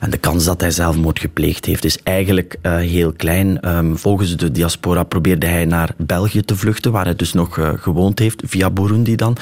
En 0.00 0.10
de 0.10 0.16
kans 0.16 0.44
dat 0.44 0.60
hij 0.60 0.70
zelfmoord 0.70 1.18
gepleegd 1.18 1.64
heeft, 1.64 1.84
is 1.84 2.02
eigenlijk 2.02 2.56
uh, 2.62 2.76
heel 2.76 3.12
klein. 3.12 3.76
Um, 3.76 3.98
volgens 3.98 4.36
de 4.36 4.50
diaspora 4.50 5.02
probeerde 5.02 5.46
hij 5.46 5.64
naar 5.64 5.94
België 5.96 6.42
te 6.42 6.56
vluchten, 6.56 6.92
waar 6.92 7.04
hij 7.04 7.16
dus 7.16 7.32
nog 7.32 7.56
uh, 7.56 7.68
gewoond 7.76 8.18
heeft, 8.18 8.42
via 8.46 8.70
Burundi 8.70 9.16
dan. 9.16 9.36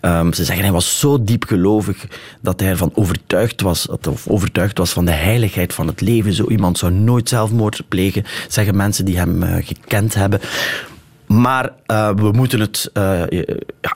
Um, 0.00 0.32
ze 0.32 0.44
zeggen 0.44 0.64
hij 0.64 0.72
was 0.72 0.98
zo 0.98 1.24
diep 1.24 1.44
gelovig 1.44 2.06
dat 2.40 2.60
hij 2.60 2.68
ervan 2.68 2.92
overtuigd 2.94 3.60
was, 3.60 3.88
of 3.88 4.28
overtuigd 4.28 4.78
was 4.78 4.92
van 4.92 5.04
de 5.04 5.10
heiligheid 5.10 5.74
van 5.74 5.86
het 5.86 6.00
leven. 6.00 6.32
Zo 6.32 6.46
iemand 6.48 6.78
zou 6.78 6.92
nooit 6.92 7.28
zelfmoord 7.28 7.82
plegen, 7.88 8.24
zeggen 8.48 8.76
mensen 8.76 9.04
die 9.04 9.18
hem 9.18 9.42
uh, 9.42 9.56
gekend 9.60 10.14
hebben. 10.14 10.40
Maar 11.28 11.70
uh, 11.86 12.10
we 12.16 12.30
moeten 12.32 12.60
het 12.60 12.90
uh, 12.94 13.22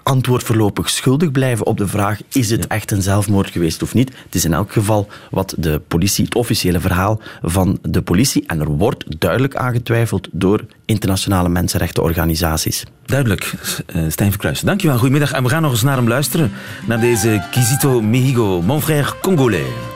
antwoord 0.02 0.42
voorlopig 0.42 0.90
schuldig 0.90 1.30
blijven 1.30 1.66
op 1.66 1.78
de 1.78 1.86
vraag: 1.88 2.20
is 2.28 2.50
het 2.50 2.66
echt 2.66 2.90
een 2.90 3.02
zelfmoord 3.02 3.50
geweest 3.50 3.82
of 3.82 3.94
niet? 3.94 4.08
Het 4.24 4.34
is 4.34 4.44
in 4.44 4.52
elk 4.52 4.72
geval 4.72 5.08
wat 5.30 5.54
de 5.58 5.80
politie, 5.88 6.24
het 6.24 6.34
officiële 6.34 6.80
verhaal 6.80 7.20
van 7.42 7.78
de 7.82 8.02
politie. 8.02 8.44
En 8.46 8.60
er 8.60 8.68
wordt 8.68 9.20
duidelijk 9.20 9.56
aangetwijfeld 9.56 10.28
door 10.30 10.64
internationale 10.84 11.48
mensenrechtenorganisaties. 11.48 12.84
Duidelijk, 13.04 13.52
uh, 13.96 14.04
Stijn 14.08 14.30
Verkruis. 14.30 14.60
Dankjewel, 14.60 14.98
goedemiddag. 14.98 15.32
En 15.32 15.42
we 15.42 15.48
gaan 15.48 15.62
nog 15.62 15.70
eens 15.70 15.82
naar 15.82 15.96
hem 15.96 16.08
luisteren. 16.08 16.52
Naar 16.86 17.00
deze 17.00 17.46
Kizito 17.50 18.00
Mehigo, 18.00 18.62
mon 18.62 18.82
frère 18.82 19.12
congolais. 19.20 19.91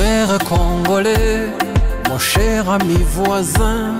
Frère 0.00 0.38
congolais, 0.48 1.50
mon 2.08 2.18
cher 2.18 2.70
ami 2.70 2.96
voisin, 3.16 3.98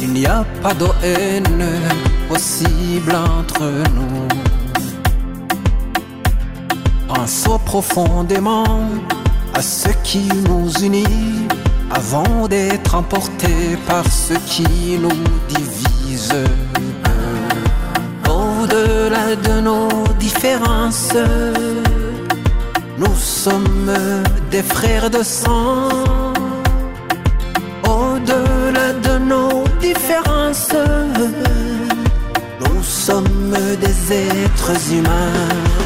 il 0.00 0.12
n'y 0.12 0.24
a 0.24 0.44
pas 0.62 0.74
de 0.74 0.86
haine 1.02 1.64
possible 2.28 3.12
entre 3.16 3.64
nous. 3.96 4.28
Pensons 7.08 7.58
profondément 7.58 8.84
à 9.54 9.60
ce 9.60 9.88
qui 10.04 10.28
nous 10.48 10.70
unit 10.84 11.48
avant 11.90 12.46
d'être 12.46 12.94
emportés 12.94 13.76
par 13.88 14.04
ce 14.06 14.34
qui 14.52 14.98
nous 15.04 15.24
divise. 15.48 16.32
Au-delà 18.28 19.34
de 19.34 19.60
nos 19.60 19.88
différences, 20.20 21.16
nous 23.00 23.16
sommes 23.16 23.92
des 24.50 24.62
frères 24.62 25.08
de 25.10 25.22
sang. 25.22 25.88
Au-delà 27.84 28.92
de 29.06 29.14
nos 29.32 29.64
différences, 29.80 30.74
nous 32.60 32.82
sommes 32.82 33.56
des 33.80 34.12
êtres 34.12 34.92
humains. 34.92 35.79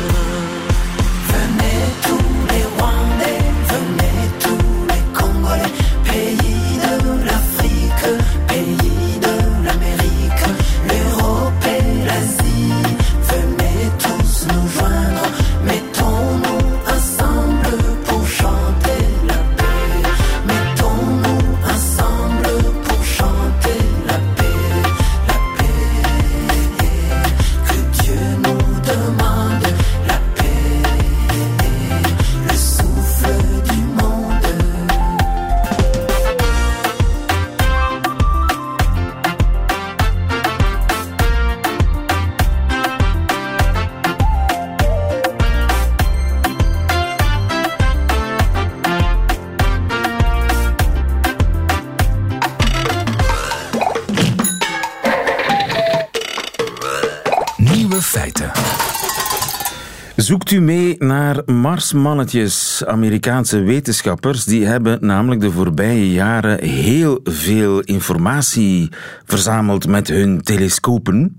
Zoekt 60.25 60.51
u 60.51 60.61
mee 60.61 60.97
naar 60.99 61.43
Marsmannetjes? 61.47 62.85
Amerikaanse 62.85 63.61
wetenschappers 63.61 64.45
die 64.45 64.67
hebben 64.67 64.99
namelijk 65.01 65.41
de 65.41 65.51
voorbije 65.51 66.11
jaren 66.11 66.65
heel 66.65 67.21
veel 67.25 67.81
informatie 67.81 68.89
verzameld 69.25 69.87
met 69.87 70.09
hun 70.09 70.41
telescopen 70.43 71.39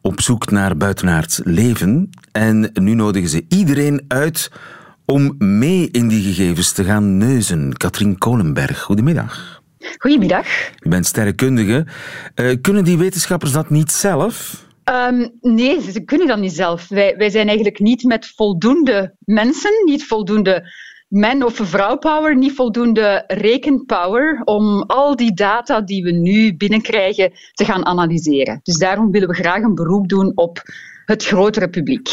op 0.00 0.20
zoek 0.20 0.50
naar 0.50 0.76
buitenaards 0.76 1.40
leven. 1.44 2.10
En 2.32 2.70
nu 2.72 2.94
nodigen 2.94 3.28
ze 3.28 3.44
iedereen 3.48 4.04
uit 4.08 4.50
om 5.04 5.34
mee 5.38 5.88
in 5.90 6.08
die 6.08 6.22
gegevens 6.22 6.72
te 6.72 6.84
gaan 6.84 7.16
neuzen. 7.16 7.76
Katrien 7.76 8.18
Kolenberg, 8.18 8.80
goedemiddag. 8.80 9.62
Goedemiddag. 9.98 10.46
U 10.80 10.88
bent 10.88 11.06
sterrenkundige. 11.06 11.86
Uh, 12.34 12.56
kunnen 12.60 12.84
die 12.84 12.98
wetenschappers 12.98 13.52
dat 13.52 13.70
niet 13.70 13.92
zelf? 13.92 14.65
Um, 14.90 15.30
nee, 15.40 15.80
ze 15.80 16.04
kunnen 16.04 16.26
dat 16.26 16.38
niet 16.38 16.52
zelf. 16.52 16.88
Wij, 16.88 17.16
wij 17.16 17.30
zijn 17.30 17.46
eigenlijk 17.46 17.78
niet 17.78 18.02
met 18.02 18.26
voldoende 18.26 19.14
mensen, 19.18 19.70
niet 19.84 20.04
voldoende 20.04 20.72
man- 21.08 21.42
of 21.42 21.54
vrouwpower, 21.62 22.36
niet 22.36 22.52
voldoende 22.54 23.24
rekenpower 23.26 24.42
om 24.44 24.82
al 24.82 25.16
die 25.16 25.34
data 25.34 25.80
die 25.80 26.02
we 26.02 26.10
nu 26.10 26.56
binnenkrijgen 26.56 27.32
te 27.52 27.64
gaan 27.64 27.86
analyseren. 27.86 28.60
Dus 28.62 28.78
daarom 28.78 29.10
willen 29.10 29.28
we 29.28 29.34
graag 29.34 29.62
een 29.62 29.74
beroep 29.74 30.08
doen 30.08 30.32
op 30.34 30.62
het 31.04 31.24
grotere 31.24 31.68
publiek. 31.68 32.08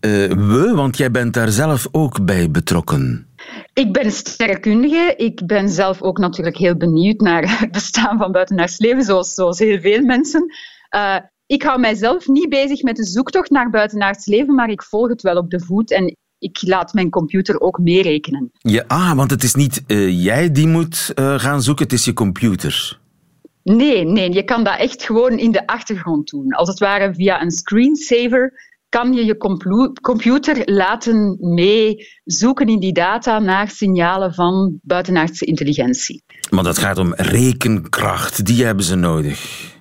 Uh, 0.00 0.10
we, 0.28 0.72
want 0.74 0.96
jij 0.96 1.10
bent 1.10 1.34
daar 1.34 1.48
zelf 1.48 1.88
ook 1.92 2.24
bij 2.24 2.50
betrokken. 2.50 3.26
Ik 3.72 3.92
ben 3.92 4.10
sterrenkundige. 4.10 5.14
Ik 5.16 5.46
ben 5.46 5.68
zelf 5.68 6.02
ook 6.02 6.18
natuurlijk 6.18 6.56
heel 6.56 6.76
benieuwd 6.76 7.20
naar 7.20 7.58
het 7.60 7.70
bestaan 7.72 8.18
van 8.18 8.32
buitenaards 8.32 8.78
leven, 8.78 9.02
zoals, 9.02 9.34
zoals 9.34 9.58
heel 9.58 9.80
veel 9.80 10.02
mensen. 10.02 10.54
Uh, 10.94 11.16
ik 11.50 11.62
hou 11.62 11.80
mijzelf 11.80 12.26
niet 12.26 12.48
bezig 12.48 12.82
met 12.82 12.96
de 12.96 13.04
zoektocht 13.04 13.50
naar 13.50 13.70
buitenaards 13.70 14.26
leven, 14.26 14.54
maar 14.54 14.70
ik 14.70 14.82
volg 14.82 15.08
het 15.08 15.22
wel 15.22 15.36
op 15.36 15.50
de 15.50 15.60
voet 15.60 15.90
en 15.90 16.16
ik 16.38 16.62
laat 16.62 16.92
mijn 16.92 17.10
computer 17.10 17.60
ook 17.60 17.78
meerekenen. 17.78 18.50
Ja, 18.58 18.84
ah, 18.86 19.12
want 19.12 19.30
het 19.30 19.42
is 19.42 19.54
niet 19.54 19.82
uh, 19.86 20.24
jij 20.24 20.52
die 20.52 20.66
moet 20.66 21.12
uh, 21.14 21.38
gaan 21.38 21.62
zoeken, 21.62 21.84
het 21.84 21.92
is 21.92 22.04
je 22.04 22.12
computer. 22.12 22.98
Nee, 23.62 24.04
nee, 24.04 24.32
je 24.32 24.42
kan 24.42 24.64
dat 24.64 24.78
echt 24.78 25.02
gewoon 25.02 25.38
in 25.38 25.52
de 25.52 25.66
achtergrond 25.66 26.30
doen. 26.30 26.52
Als 26.52 26.68
het 26.68 26.78
ware 26.78 27.14
via 27.14 27.42
een 27.42 27.50
screensaver 27.50 28.52
kan 28.88 29.12
je 29.12 29.24
je 29.24 29.36
computer 30.00 30.62
laten 30.64 31.36
meezoeken 31.40 32.66
in 32.66 32.80
die 32.80 32.92
data 32.92 33.38
naar 33.38 33.70
signalen 33.70 34.34
van 34.34 34.78
buitenaardse 34.82 35.44
intelligentie. 35.44 36.22
Maar 36.50 36.64
dat 36.64 36.78
gaat 36.78 36.98
om 36.98 37.14
rekenkracht, 37.14 38.46
die 38.46 38.64
hebben 38.64 38.84
ze 38.84 38.94
nodig. 38.94 39.78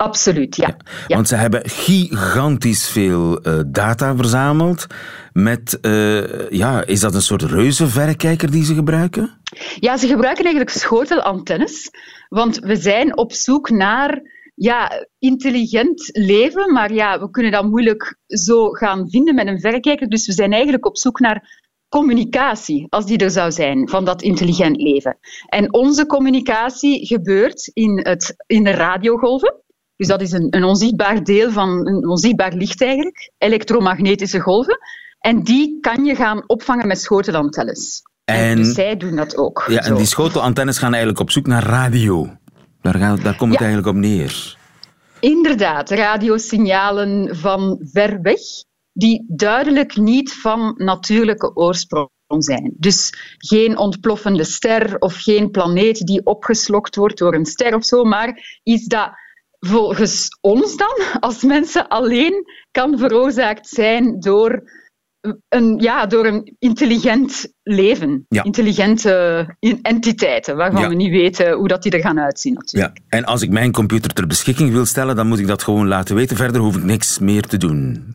Absoluut, 0.00 0.56
ja. 0.56 0.76
ja. 1.06 1.14
Want 1.14 1.28
ze 1.28 1.34
hebben 1.34 1.68
gigantisch 1.68 2.88
veel 2.88 3.48
uh, 3.48 3.60
data 3.66 4.16
verzameld. 4.16 4.86
Met, 5.32 5.78
uh, 5.82 6.50
ja, 6.50 6.84
is 6.86 7.00
dat 7.00 7.14
een 7.14 7.22
soort 7.22 7.42
reuzenverrekijker 7.42 8.50
die 8.50 8.64
ze 8.64 8.74
gebruiken? 8.74 9.40
Ja, 9.78 9.96
ze 9.96 10.06
gebruiken 10.06 10.44
eigenlijk 10.44 10.76
schotelantennes. 10.76 11.90
Want 12.28 12.58
we 12.58 12.76
zijn 12.76 13.16
op 13.16 13.32
zoek 13.32 13.70
naar 13.70 14.22
ja, 14.54 15.06
intelligent 15.18 16.08
leven. 16.12 16.72
Maar 16.72 16.92
ja, 16.92 17.20
we 17.20 17.30
kunnen 17.30 17.52
dat 17.52 17.64
moeilijk 17.64 18.16
zo 18.26 18.70
gaan 18.70 19.10
vinden 19.10 19.34
met 19.34 19.46
een 19.46 19.60
verrekijker. 19.60 20.08
Dus 20.08 20.26
we 20.26 20.32
zijn 20.32 20.52
eigenlijk 20.52 20.86
op 20.86 20.96
zoek 20.96 21.20
naar 21.20 21.68
communicatie, 21.88 22.86
als 22.88 23.06
die 23.06 23.18
er 23.18 23.30
zou 23.30 23.52
zijn, 23.52 23.88
van 23.88 24.04
dat 24.04 24.22
intelligent 24.22 24.76
leven. 24.76 25.18
En 25.46 25.74
onze 25.74 26.06
communicatie 26.06 27.06
gebeurt 27.06 27.70
in, 27.72 28.00
het, 28.02 28.34
in 28.46 28.64
de 28.64 28.70
radiogolven. 28.70 29.54
Dus 30.00 30.08
dat 30.08 30.20
is 30.20 30.32
een, 30.32 30.46
een 30.50 30.64
onzichtbaar 30.64 31.24
deel 31.24 31.50
van 31.50 31.86
een 31.86 32.08
onzichtbaar 32.08 32.52
licht 32.52 32.82
eigenlijk, 32.82 33.32
elektromagnetische 33.38 34.40
golven. 34.40 34.78
En 35.18 35.42
die 35.42 35.78
kan 35.80 36.04
je 36.04 36.14
gaan 36.14 36.42
opvangen 36.46 36.86
met 36.86 37.00
schotelantennes. 37.00 38.02
En, 38.24 38.56
dus 38.56 38.74
zij 38.74 38.96
doen 38.96 39.16
dat 39.16 39.36
ook. 39.36 39.64
Ja, 39.68 39.80
en 39.80 39.94
die 39.94 40.06
schotelantennes 40.06 40.78
gaan 40.78 40.90
eigenlijk 40.90 41.20
op 41.20 41.30
zoek 41.30 41.46
naar 41.46 41.64
radio. 41.64 42.36
Daar, 42.80 42.94
gaat, 42.94 43.22
daar 43.22 43.36
komt 43.36 43.52
het 43.52 43.60
eigenlijk 43.60 43.96
op 43.96 44.02
neer. 44.02 44.56
Inderdaad, 45.18 45.90
radiosignalen 45.90 47.36
van 47.36 47.80
ver 47.92 48.22
weg, 48.22 48.40
die 48.92 49.24
duidelijk 49.28 49.96
niet 49.96 50.32
van 50.32 50.74
natuurlijke 50.76 51.56
oorsprong 51.56 52.10
zijn. 52.38 52.74
Dus 52.76 53.12
geen 53.38 53.78
ontploffende 53.78 54.44
ster 54.44 54.98
of 54.98 55.16
geen 55.16 55.50
planeet 55.50 56.06
die 56.06 56.24
opgeslokt 56.24 56.96
wordt 56.96 57.18
door 57.18 57.34
een 57.34 57.46
ster 57.46 57.74
of 57.74 57.84
zo, 57.84 58.04
maar 58.04 58.60
iets 58.62 58.86
dat 58.86 59.10
volgens 59.60 60.28
ons 60.40 60.76
dan, 60.76 61.20
als 61.20 61.42
mensen 61.42 61.88
alleen 61.88 62.44
kan 62.70 62.98
veroorzaakt 62.98 63.68
zijn 63.68 64.20
door 64.20 64.62
een, 65.48 65.78
ja, 65.78 66.06
door 66.06 66.26
een 66.26 66.56
intelligent 66.58 67.52
leven. 67.62 68.26
Intelligente 68.28 69.46
entiteiten, 69.82 70.56
waarvan 70.56 70.88
we 70.88 70.94
niet 70.94 71.10
weten 71.10 71.52
hoe 71.52 71.68
dat 71.68 71.82
die 71.82 71.92
er 71.92 72.00
gaan 72.00 72.20
uitzien. 72.20 72.54
Natuurlijk. 72.54 72.98
Ja. 72.98 73.18
En 73.18 73.24
als 73.24 73.42
ik 73.42 73.50
mijn 73.50 73.72
computer 73.72 74.12
ter 74.12 74.26
beschikking 74.26 74.72
wil 74.72 74.86
stellen, 74.86 75.16
dan 75.16 75.26
moet 75.26 75.38
ik 75.38 75.46
dat 75.46 75.62
gewoon 75.62 75.88
laten 75.88 76.14
weten. 76.14 76.36
Verder 76.36 76.60
hoef 76.60 76.76
ik 76.76 76.84
niks 76.84 77.18
meer 77.18 77.42
te 77.42 77.56
doen. 77.56 78.14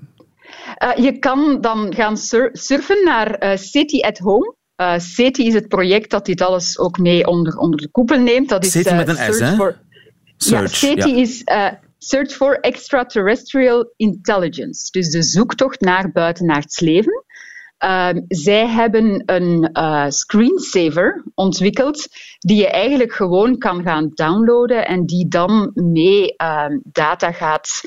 Uh, 0.84 1.06
je 1.06 1.20
kan 1.20 1.62
dan 1.62 1.94
gaan 1.94 2.18
surfen 2.52 3.04
naar 3.04 3.44
uh, 3.44 3.58
City 3.58 4.00
at 4.00 4.18
Home. 4.18 4.56
Uh, 4.82 4.96
is 5.32 5.54
het 5.54 5.68
project 5.68 6.12
dat 6.12 6.26
dit 6.26 6.42
alles 6.42 6.80
ook 6.80 6.98
mee 6.98 7.28
onder, 7.28 7.58
onder 7.58 7.82
de 7.82 7.90
koepel 7.92 8.20
neemt. 8.20 8.50
Dat 8.50 8.66
is, 8.66 8.72
SETI 8.72 8.96
met 8.96 9.08
een 9.08 9.34
S, 9.34 9.40
hè? 9.40 9.56
For... 9.56 9.80
Search, 10.38 10.82
ja, 10.82 10.88
SETI 10.88 11.22
is 11.22 11.44
Search 11.98 12.34
for 12.34 12.60
Extraterrestrial 12.60 13.94
Intelligence. 13.98 14.92
Dus 14.92 15.10
de 15.10 15.24
zoektocht 15.24 15.82
naar 15.82 16.12
buitenaards 16.12 16.80
leven. 16.80 17.24
Uh, 17.86 18.10
zij 18.28 18.68
hebben 18.68 19.24
een 19.26 19.70
uh, 19.74 20.06
screensaver 20.10 21.24
ontwikkeld 21.36 22.08
die 22.40 22.58
je 22.58 22.70
eigenlijk 22.70 23.14
gewoon 23.14 23.58
kan 23.58 23.84
gaan 23.84 24.12
downloaden 24.14 24.88
en 24.88 25.06
die 25.06 25.28
dan 25.28 25.72
mee 25.74 26.34
uh, 26.38 26.66
data 26.84 27.32
gaat 27.32 27.82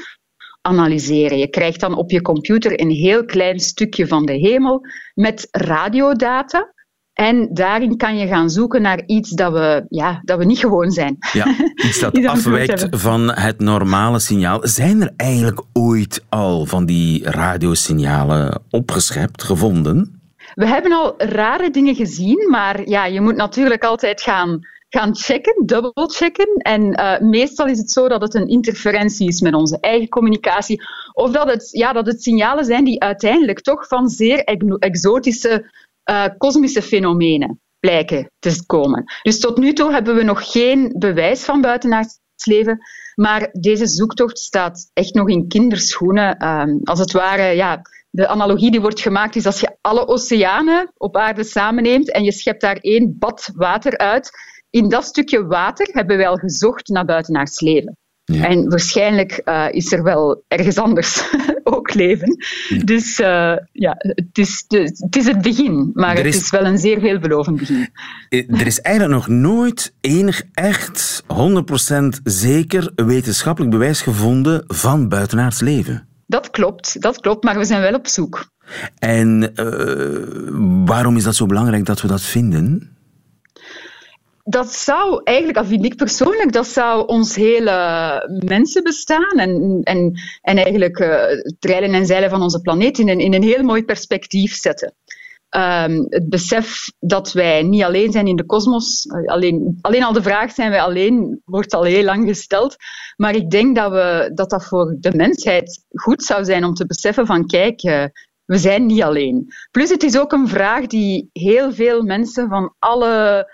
analyseren. 0.61 1.39
Je 1.39 1.49
krijgt 1.49 1.81
dan 1.81 1.95
op 1.95 2.11
je 2.11 2.23
computer 2.23 2.81
een 2.81 2.91
heel 2.91 3.25
klein 3.25 3.61
stukje 3.61 4.07
van 4.07 4.27
de 4.27 4.33
hemel 4.33 4.81
met 5.15 5.49
radiodata. 5.51 6.73
En 7.21 7.49
daarin 7.53 7.97
kan 7.97 8.17
je 8.17 8.27
gaan 8.27 8.51
zoeken 8.51 8.83
naar 8.83 9.03
iets 9.07 9.31
dat 9.31 9.53
we, 9.53 9.87
ja, 9.89 10.21
dat 10.25 10.39
we 10.39 10.45
niet 10.45 10.59
gewoon 10.59 10.91
zijn. 10.91 11.17
Ja, 11.33 11.47
iets 11.75 12.01
dat 12.01 12.25
afwijkt 12.27 12.87
van 12.91 13.33
het 13.33 13.61
normale 13.61 14.19
signaal. 14.19 14.61
Zijn 14.63 15.03
er 15.03 15.13
eigenlijk 15.17 15.61
ooit 15.73 16.25
al 16.29 16.67
van 16.67 16.87
die 16.87 17.31
radiosignalen 17.31 18.63
opgeschept, 18.71 19.43
gevonden? 19.43 20.21
We 20.55 20.67
hebben 20.67 20.93
al 20.93 21.15
rare 21.17 21.71
dingen 21.71 21.95
gezien, 21.95 22.49
maar 22.51 22.89
ja, 22.89 23.07
je 23.07 23.21
moet 23.21 23.37
natuurlijk 23.37 23.85
altijd 23.85 24.21
gaan, 24.21 24.61
gaan 24.89 25.17
checken, 25.17 25.67
dubbelchecken. 25.67 26.55
En 26.57 27.01
uh, 27.01 27.19
meestal 27.19 27.67
is 27.67 27.79
het 27.79 27.91
zo 27.91 28.09
dat 28.09 28.23
het 28.23 28.35
een 28.35 28.49
interferentie 28.49 29.29
is 29.29 29.41
met 29.41 29.55
onze 29.55 29.79
eigen 29.81 30.09
communicatie. 30.09 30.83
Of 31.13 31.31
dat 31.31 31.51
het, 31.51 31.69
ja, 31.71 31.93
dat 31.93 32.07
het 32.07 32.23
signalen 32.23 32.65
zijn 32.65 32.85
die 32.85 33.01
uiteindelijk 33.03 33.61
toch 33.61 33.87
van 33.87 34.09
zeer 34.09 34.45
exotische 34.79 35.71
uh, 36.11 36.25
kosmische 36.38 36.83
fenomenen 36.83 37.61
blijken 37.81 38.31
te 38.38 38.66
komen. 38.66 39.05
Dus 39.23 39.40
tot 39.40 39.57
nu 39.57 39.73
toe 39.73 39.92
hebben 39.92 40.14
we 40.14 40.23
nog 40.23 40.53
geen 40.53 40.94
bewijs 40.99 41.44
van 41.44 41.61
buitenaards 41.61 42.18
leven, 42.44 42.79
maar 43.14 43.49
deze 43.53 43.87
zoektocht 43.87 44.38
staat 44.38 44.90
echt 44.92 45.14
nog 45.14 45.29
in 45.29 45.49
kinderschoenen. 45.49 46.47
Um, 46.47 46.81
als 46.85 46.99
het 46.99 47.12
ware, 47.12 47.42
ja, 47.42 47.83
de 48.11 48.29
analogie 48.29 48.71
die 48.71 48.81
wordt 48.81 49.01
gemaakt 49.01 49.37
is 49.37 49.47
als 49.47 49.61
je 49.61 49.77
alle 49.81 50.07
oceanen 50.07 50.92
op 50.97 51.16
aarde 51.16 51.44
samenneemt 51.44 52.12
en 52.12 52.25
je 52.25 52.33
schept 52.33 52.61
daar 52.61 52.77
één 52.77 53.16
bad 53.18 53.51
water 53.55 53.99
uit. 53.99 54.31
In 54.71 54.88
dat 54.88 55.05
stukje 55.05 55.47
water 55.47 55.88
hebben 55.92 56.16
wij 56.16 56.29
al 56.29 56.37
gezocht 56.37 56.88
naar 56.88 57.05
buitenaards 57.05 57.61
leven. 57.61 57.97
En 58.37 58.69
waarschijnlijk 58.69 59.41
uh, 59.45 59.67
is 59.71 59.93
er 59.93 60.03
wel 60.03 60.45
ergens 60.49 60.79
anders 60.79 61.23
ook 61.64 61.95
leven. 61.95 62.37
Dus 62.85 63.21
uh, 63.21 63.57
ja, 63.73 63.95
het 63.99 64.38
is, 64.38 64.64
het 64.69 65.17
is 65.17 65.27
het 65.27 65.43
begin, 65.43 65.91
maar 65.95 66.17
het 66.17 66.35
is 66.35 66.51
wel 66.51 66.64
een 66.64 66.79
zeer 66.79 67.01
veelbelovend 67.01 67.59
begin. 67.59 67.88
Eh, 68.29 68.61
er 68.61 68.67
is 68.67 68.81
eigenlijk 68.81 69.14
nog 69.14 69.29
nooit 69.29 69.95
enig 70.01 70.43
echt 70.53 71.23
100% 71.23 72.23
zeker 72.25 72.93
wetenschappelijk 72.95 73.73
bewijs 73.73 74.03
gevonden 74.03 74.64
van 74.67 75.09
buitenaards 75.09 75.61
leven. 75.61 76.09
Dat 76.27 76.51
klopt, 76.51 77.01
dat 77.03 77.21
klopt, 77.21 77.45
maar 77.45 77.59
we 77.59 77.64
zijn 77.64 77.81
wel 77.81 77.95
op 77.95 78.07
zoek. 78.07 78.51
En 78.99 79.53
uh, 79.55 80.87
waarom 80.87 81.17
is 81.17 81.23
dat 81.23 81.37
zo 81.37 81.47
belangrijk 81.47 81.85
dat 81.85 82.01
we 82.01 82.09
dat 82.09 82.23
vinden? 82.23 82.98
Dat 84.49 84.73
zou 84.73 85.21
eigenlijk, 85.25 85.59
dat 85.59 85.67
vind 85.67 85.85
ik 85.85 85.97
persoonlijk, 85.97 86.53
dat 86.53 86.67
zou 86.67 87.07
ons 87.07 87.35
hele 87.35 88.41
mensenbestaan 88.45 89.39
en, 89.39 89.81
en, 89.83 90.21
en 90.41 90.57
eigenlijk 90.57 90.99
uh, 90.99 91.27
het 91.27 91.57
reilen 91.61 91.95
en 91.95 92.07
zeilen 92.07 92.31
van 92.31 92.43
onze 92.43 92.61
planeet 92.61 92.99
in 92.99 93.09
een, 93.09 93.21
in 93.21 93.35
een 93.35 93.43
heel 93.43 93.63
mooi 93.63 93.85
perspectief 93.85 94.55
zetten. 94.55 94.95
Um, 95.57 96.07
het 96.09 96.29
besef 96.29 96.91
dat 96.99 97.33
wij 97.33 97.63
niet 97.63 97.83
alleen 97.83 98.13
zijn 98.13 98.27
in 98.27 98.37
de 98.37 98.47
kosmos, 98.47 99.07
eh, 99.07 99.33
alleen, 99.33 99.79
alleen 99.81 100.03
al 100.03 100.13
de 100.13 100.23
vraag 100.23 100.53
zijn 100.53 100.71
wij 100.71 100.81
alleen, 100.81 101.41
wordt 101.45 101.75
al 101.75 101.83
heel 101.83 102.05
lang 102.05 102.29
gesteld. 102.29 102.77
Maar 103.17 103.35
ik 103.35 103.51
denk 103.51 103.77
dat, 103.77 103.91
we, 103.91 104.31
dat 104.35 104.51
dat 104.51 104.65
voor 104.65 104.97
de 105.01 105.17
mensheid 105.17 105.85
goed 105.93 106.23
zou 106.23 106.45
zijn 106.45 106.65
om 106.65 106.75
te 106.75 106.87
beseffen 106.87 107.27
van 107.27 107.47
kijk, 107.47 107.83
uh, 107.83 108.05
we 108.45 108.59
zijn 108.59 108.87
niet 108.87 109.03
alleen. 109.03 109.47
Plus 109.71 109.91
het 109.91 110.03
is 110.03 110.19
ook 110.19 110.33
een 110.33 110.49
vraag 110.49 110.87
die 110.87 111.31
heel 111.33 111.73
veel 111.73 112.03
mensen 112.03 112.49
van 112.49 112.75
alle 112.79 113.47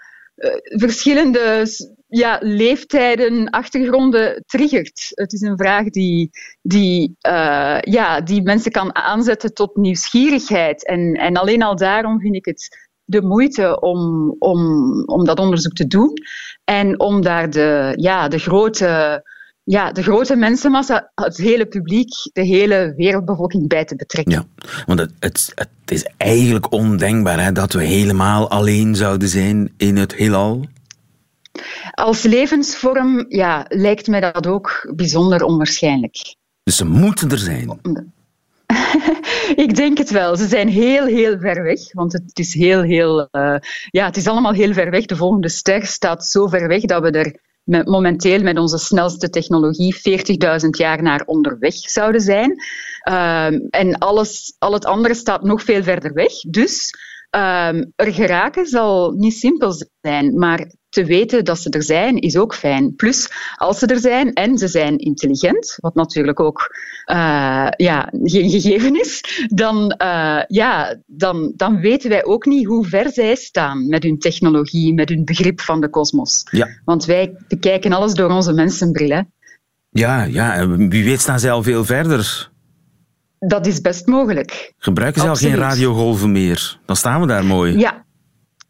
verschillende 0.65 1.67
ja, 2.09 2.39
leeftijden, 2.41 3.51
achtergronden 3.51 4.43
triggert. 4.47 5.11
Het 5.15 5.33
is 5.33 5.41
een 5.41 5.57
vraag 5.57 5.91
die, 5.91 6.31
die, 6.63 7.17
uh, 7.29 7.79
ja, 7.81 8.21
die 8.21 8.43
mensen 8.43 8.71
kan 8.73 8.95
aanzetten 8.95 9.55
tot 9.55 9.77
nieuwsgierigheid. 9.77 10.87
En, 10.87 11.15
en 11.15 11.37
alleen 11.37 11.63
al 11.63 11.77
daarom 11.77 12.21
vind 12.21 12.35
ik 12.35 12.45
het 12.45 12.89
de 13.05 13.23
moeite 13.23 13.81
om, 13.81 14.35
om, 14.39 14.61
om 15.07 15.25
dat 15.25 15.39
onderzoek 15.39 15.73
te 15.73 15.87
doen. 15.87 16.13
En 16.65 17.01
om 17.01 17.23
daar 17.23 17.51
de, 17.51 17.93
ja, 17.97 18.29
de 18.29 18.39
grote 18.39 19.23
ja, 19.65 19.93
de 19.93 20.03
grote 20.03 20.37
mensenmassa, 20.37 21.11
het 21.15 21.37
hele 21.37 21.67
publiek, 21.67 22.11
de 22.33 22.43
hele 22.43 22.93
wereldbevolking 22.97 23.69
bij 23.69 23.85
te 23.85 23.97
betrekken. 23.97 24.33
Ja, 24.33 24.45
want 24.87 24.99
het, 24.99 25.13
het, 25.19 25.53
het 25.55 25.91
is 25.91 26.07
eigenlijk 26.17 26.73
ondenkbaar 26.73 27.43
hè, 27.43 27.53
dat 27.53 27.73
we 27.73 27.85
helemaal 27.85 28.51
alleen 28.51 28.97
zouden 28.97 29.29
zijn 29.29 29.73
in 29.77 29.97
het 29.97 30.15
heelal. 30.15 30.67
Als 31.91 32.23
levensvorm 32.23 33.25
ja, 33.29 33.65
lijkt 33.69 34.07
mij 34.07 34.21
dat 34.21 34.47
ook 34.47 34.93
bijzonder 34.97 35.45
onwaarschijnlijk. 35.45 36.37
Dus 36.63 36.77
ze 36.77 36.85
moeten 36.85 37.31
er 37.31 37.39
zijn. 37.39 37.81
Ik 39.65 39.77
denk 39.77 39.99
het 39.99 40.11
wel. 40.11 40.37
Ze 40.37 40.47
zijn 40.47 40.69
heel, 40.69 41.07
heel 41.07 41.39
ver 41.39 41.63
weg. 41.63 41.93
Want 41.93 42.13
het 42.13 42.39
is 42.39 42.55
heel, 42.55 42.83
heel... 42.83 43.29
Uh, 43.33 43.57
ja, 43.91 44.05
het 44.05 44.17
is 44.17 44.27
allemaal 44.27 44.53
heel 44.53 44.73
ver 44.73 44.91
weg. 44.91 45.05
De 45.05 45.17
volgende 45.17 45.49
ster 45.49 45.87
staat 45.87 46.27
zo 46.27 46.47
ver 46.47 46.69
weg 46.69 46.83
dat 46.83 47.03
we 47.03 47.11
er 47.11 47.37
met, 47.65 47.87
momenteel 47.87 48.43
met 48.43 48.59
onze 48.59 48.79
snelste 48.79 49.31
technologie 49.31 49.95
40.000 50.65 50.69
jaar 50.71 51.03
naar 51.03 51.23
onderweg 51.27 51.75
zouden 51.75 52.21
zijn. 52.21 52.51
Um, 52.51 53.67
en 53.71 53.99
alles, 53.99 54.55
al 54.59 54.73
het 54.73 54.85
andere 54.85 55.15
staat 55.15 55.43
nog 55.43 55.63
veel 55.63 55.83
verder 55.83 56.13
weg. 56.13 56.33
Dus 56.33 56.91
um, 57.31 57.93
er 57.97 58.13
geraken 58.13 58.67
zal 58.67 59.11
niet 59.11 59.35
simpel 59.35 59.73
zijn, 60.01 60.39
maar 60.39 60.73
te 60.95 61.05
weten 61.05 61.45
dat 61.45 61.59
ze 61.59 61.71
er 61.71 61.83
zijn 61.83 62.19
is 62.19 62.37
ook 62.37 62.55
fijn. 62.55 62.95
Plus, 62.95 63.31
als 63.57 63.79
ze 63.79 63.87
er 63.87 63.99
zijn 63.99 64.33
en 64.33 64.59
ze 64.59 64.69
zijn 64.69 64.99
intelligent, 64.99 65.77
wat 65.81 65.95
natuurlijk 65.95 66.41
ook 66.41 66.77
uh, 67.11 67.69
ja, 67.77 68.09
geen 68.23 68.51
gegeven 68.51 69.01
is, 69.01 69.21
dan, 69.49 69.95
uh, 70.03 70.43
ja, 70.47 70.97
dan, 71.07 71.53
dan 71.57 71.81
weten 71.81 72.11
wij 72.11 72.25
ook 72.25 72.45
niet 72.45 72.67
hoe 72.67 72.87
ver 72.87 73.11
zij 73.11 73.35
staan 73.35 73.89
met 73.89 74.03
hun 74.03 74.19
technologie, 74.19 74.95
met 74.95 75.09
hun 75.09 75.25
begrip 75.25 75.61
van 75.61 75.81
de 75.81 75.89
kosmos. 75.89 76.43
Ja. 76.51 76.69
Want 76.85 77.05
wij 77.05 77.37
bekijken 77.49 77.93
alles 77.93 78.15
door 78.15 78.31
onze 78.31 78.53
mensenbril. 78.53 79.11
Hè. 79.11 79.23
Ja, 79.91 80.23
ja, 80.23 80.55
en 80.55 80.89
wie 80.89 81.05
weet 81.05 81.21
staan 81.21 81.41
zij 81.41 81.51
al 81.51 81.63
veel 81.63 81.85
verder. 81.85 82.53
Dat 83.39 83.67
is 83.67 83.81
best 83.81 84.07
mogelijk. 84.07 84.73
Gebruiken 84.79 85.23
ze 85.23 85.29
al 85.29 85.35
geen 85.35 85.57
radiogolven 85.57 86.33
meer? 86.33 86.79
Dan 86.87 86.97
staan 86.97 87.21
we 87.21 87.27
daar 87.27 87.45
mooi. 87.45 87.79
Ja, 87.79 88.04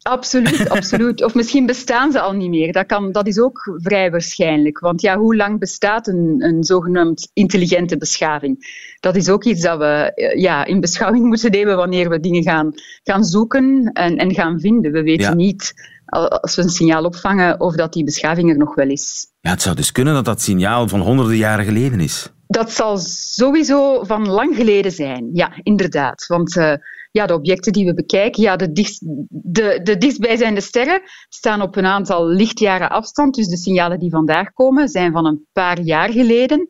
absoluut, 0.09 0.69
absoluut. 0.77 1.23
Of 1.23 1.33
misschien 1.35 1.65
bestaan 1.65 2.11
ze 2.11 2.19
al 2.19 2.33
niet 2.33 2.49
meer. 2.49 2.71
Dat, 2.73 2.85
kan, 2.85 3.11
dat 3.11 3.27
is 3.27 3.39
ook 3.39 3.77
vrij 3.77 4.11
waarschijnlijk. 4.11 4.79
Want 4.79 5.01
ja, 5.01 5.17
hoe 5.17 5.35
lang 5.35 5.59
bestaat 5.59 6.07
een, 6.07 6.35
een 6.37 6.63
zogenaamd 6.63 7.29
intelligente 7.33 7.97
beschaving? 7.97 8.83
Dat 8.99 9.15
is 9.15 9.29
ook 9.29 9.43
iets 9.43 9.61
dat 9.61 9.77
we 9.77 10.11
eh, 10.15 10.41
ja, 10.41 10.65
in 10.65 10.79
beschouwing 10.79 11.25
moeten 11.31 11.51
nemen 11.51 11.75
wanneer 11.75 12.09
we 12.09 12.19
dingen 12.19 12.43
gaan, 12.43 12.71
gaan 13.03 13.23
zoeken 13.23 13.89
en, 13.93 14.17
en 14.17 14.33
gaan 14.33 14.59
vinden. 14.59 14.91
We 14.91 15.01
weten 15.03 15.25
Ja. 15.29 15.33
niet, 15.33 15.73
al- 16.05 16.29
als 16.41 16.55
we 16.55 16.61
een 16.61 16.69
signaal 16.69 17.03
opvangen, 17.05 17.59
of 17.59 17.75
dat 17.75 17.93
die 17.93 18.03
beschaving 18.03 18.49
er 18.49 18.57
nog 18.57 18.75
wel 18.75 18.89
is. 18.89 19.27
Ja, 19.39 19.49
het 19.51 19.61
zou 19.61 19.75
dus 19.75 19.91
kunnen 19.91 20.13
dat 20.13 20.25
dat 20.25 20.41
signaal 20.41 20.87
van 20.87 20.99
honderden 20.99 21.37
jaren 21.37 21.65
geleden 21.65 21.99
is. 21.99 22.29
Dat 22.47 22.71
zal 22.71 22.97
sowieso 22.97 24.03
van 24.03 24.29
lang 24.29 24.55
geleden 24.55 24.91
zijn. 24.91 25.29
Ja, 25.33 25.51
inderdaad. 25.63 26.25
Want 26.27 26.57
eh, 26.57 26.73
ja, 27.11 27.25
de 27.25 27.33
objecten 27.33 27.73
die 27.73 27.85
we 27.85 27.93
bekijken, 27.93 28.43
ja, 28.43 28.55
de, 28.55 28.71
dichtst, 28.71 29.01
de, 29.29 29.79
de 29.83 29.97
dichtstbijzijnde 29.97 30.61
sterren 30.61 31.01
staan 31.29 31.61
op 31.61 31.75
een 31.75 31.85
aantal 31.85 32.27
lichtjaren 32.27 32.89
afstand. 32.89 33.35
Dus 33.35 33.47
de 33.47 33.57
signalen 33.57 33.99
die 33.99 34.09
vandaag 34.09 34.51
komen 34.53 34.87
zijn 34.89 35.11
van 35.11 35.25
een 35.25 35.45
paar 35.53 35.79
jaar 35.81 36.11
geleden. 36.11 36.67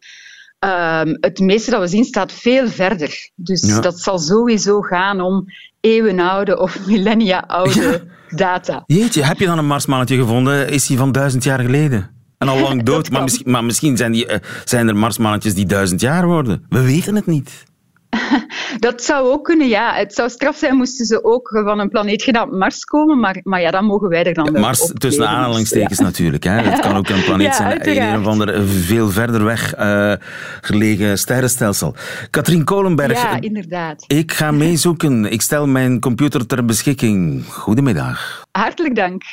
Ehm, 0.60 1.16
het 1.20 1.40
meeste 1.40 1.72
dat 1.72 1.80
we 1.82 1.88
zien 1.88 2.04
staat 2.06 2.32
veel 2.32 2.68
verder. 2.68 3.30
Dus 3.36 3.62
Ja. 3.68 3.80
dat 3.82 4.00
zal 4.00 4.20
sowieso 4.20 4.82
gaan 4.82 5.22
om 5.22 5.46
eeuwenoude 5.82 6.60
of 6.60 6.86
millennia 6.88 7.40
oude 7.48 8.04
data. 8.30 8.84
Jeetje, 8.86 9.24
heb 9.24 9.40
je 9.40 9.46
dan 9.46 9.58
een 9.58 9.68
marsmannetje 9.68 10.18
gevonden? 10.18 10.70
Is 10.70 10.88
die 10.88 10.98
van 10.98 11.12
duizend 11.12 11.44
jaar 11.44 11.60
geleden? 11.60 12.15
En 12.46 12.52
al 12.52 12.60
lang 12.60 12.84
dood, 12.84 13.10
maar 13.10 13.24
misschien, 13.24 13.52
maar 13.52 13.64
misschien 13.64 13.98
zijn, 13.98 14.12
die, 14.12 14.26
eh, 14.26 14.40
zijn 14.66 14.88
er 14.88 14.96
marsmannetjes 14.96 15.54
die 15.54 15.66
duizend 15.66 16.02
jaar 16.02 16.26
worden. 16.26 16.66
We 16.70 16.82
weten 16.82 17.16
het 17.16 17.26
niet. 17.26 17.66
Dat 18.80 19.04
zou 19.04 19.30
ook 19.32 19.44
kunnen, 19.44 19.68
ja. 19.68 19.94
Het 19.94 20.14
zou 20.14 20.30
straf 20.30 20.58
zijn 20.58 20.76
moesten 20.76 21.06
ze 21.06 21.24
ook 21.24 21.50
van 21.66 21.80
een 21.80 21.90
planeet 21.90 22.24
genaamd 22.24 22.52
Mars 22.52 22.84
komen, 22.86 23.20
maar, 23.20 23.40
maar 23.44 23.62
ja, 23.62 23.72
dan 23.72 23.86
mogen 23.86 24.10
wij 24.10 24.24
er 24.24 24.34
dan 24.34 24.52
wel 24.52 24.62
Mars 24.62 24.82
op 24.82 25.00
tussen 25.00 25.22
dus, 25.22 25.32
aanhalingstekens 25.32 25.98
ja. 25.98 26.04
natuurlijk. 26.04 26.44
Hè. 26.44 26.52
Het 26.52 26.80
kan 26.80 26.96
ook 26.96 27.10
een 27.10 27.24
planeet 27.24 27.48
Ja, 27.48 27.54
zijn 27.54 27.82
in 27.82 28.02
een 28.02 28.20
of 28.20 28.26
ander 28.26 28.54
eh, 28.54 28.62
veel 28.66 29.10
verder 29.10 29.44
weg 29.44 29.74
eh, 29.74 30.14
gelegen 30.62 31.18
sterrenstelsel. 31.18 31.96
Katrien 32.30 32.64
Kolenberg, 32.64 33.22
Ja, 33.22 33.42
inderdaad. 33.42 34.04
ik 34.08 34.32
ga 34.32 34.52
meezoeken. 34.52 35.32
Ik 35.32 35.42
stel 35.42 35.68
mijn 35.68 36.00
computer 36.00 36.46
ter 36.46 36.66
beschikking. 36.66 37.46
Goedemiddag. 37.50 38.46
Hartelijk 38.52 38.96
dank. 38.96 39.24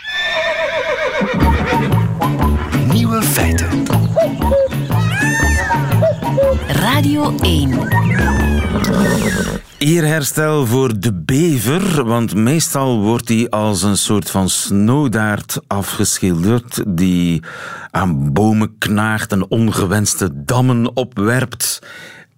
Nieuwe 2.92 3.22
feiten. 3.22 3.84
Radio 6.66 7.36
1. 7.42 7.70
Eerherstel 9.78 10.66
voor 10.66 11.00
de 11.00 11.14
bever, 11.14 12.04
want 12.04 12.34
meestal 12.34 13.00
wordt 13.00 13.26
die 13.26 13.50
als 13.50 13.82
een 13.82 13.96
soort 13.96 14.30
van 14.30 14.48
snowdaard 14.48 15.60
afgeschilderd 15.66 16.82
die 16.86 17.42
aan 17.90 18.32
bomen 18.32 18.78
knaagt 18.78 19.32
en 19.32 19.50
ongewenste 19.50 20.44
dammen 20.44 20.96
opwerpt 20.96 21.82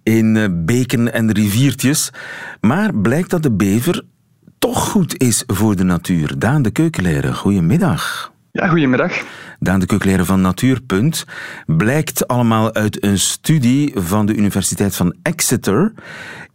in 0.03 0.37
eh, 0.37 0.47
beken 0.51 1.13
en 1.13 1.31
riviertjes. 1.31 2.09
Maar 2.61 2.95
blijkt 2.95 3.29
dat 3.29 3.43
de 3.43 3.51
bever 3.51 4.03
toch 4.59 4.89
goed 4.89 5.17
is 5.17 5.43
voor 5.47 5.75
de 5.75 5.83
natuur. 5.83 6.39
Daan 6.39 6.61
de 6.61 6.71
Keukenleren, 6.71 7.35
goedemiddag. 7.35 8.33
Ja, 8.55 8.67
goedemiddag. 8.67 9.23
Daan 9.59 9.79
de 9.79 9.85
Keukenleren 9.85 10.25
van 10.25 10.41
Natuurpunt, 10.41 11.25
blijkt 11.65 12.27
allemaal 12.27 12.73
uit 12.73 13.03
een 13.03 13.19
studie 13.19 13.91
van 13.95 14.25
de 14.25 14.35
Universiteit 14.35 14.95
van 14.95 15.15
Exeter. 15.21 15.93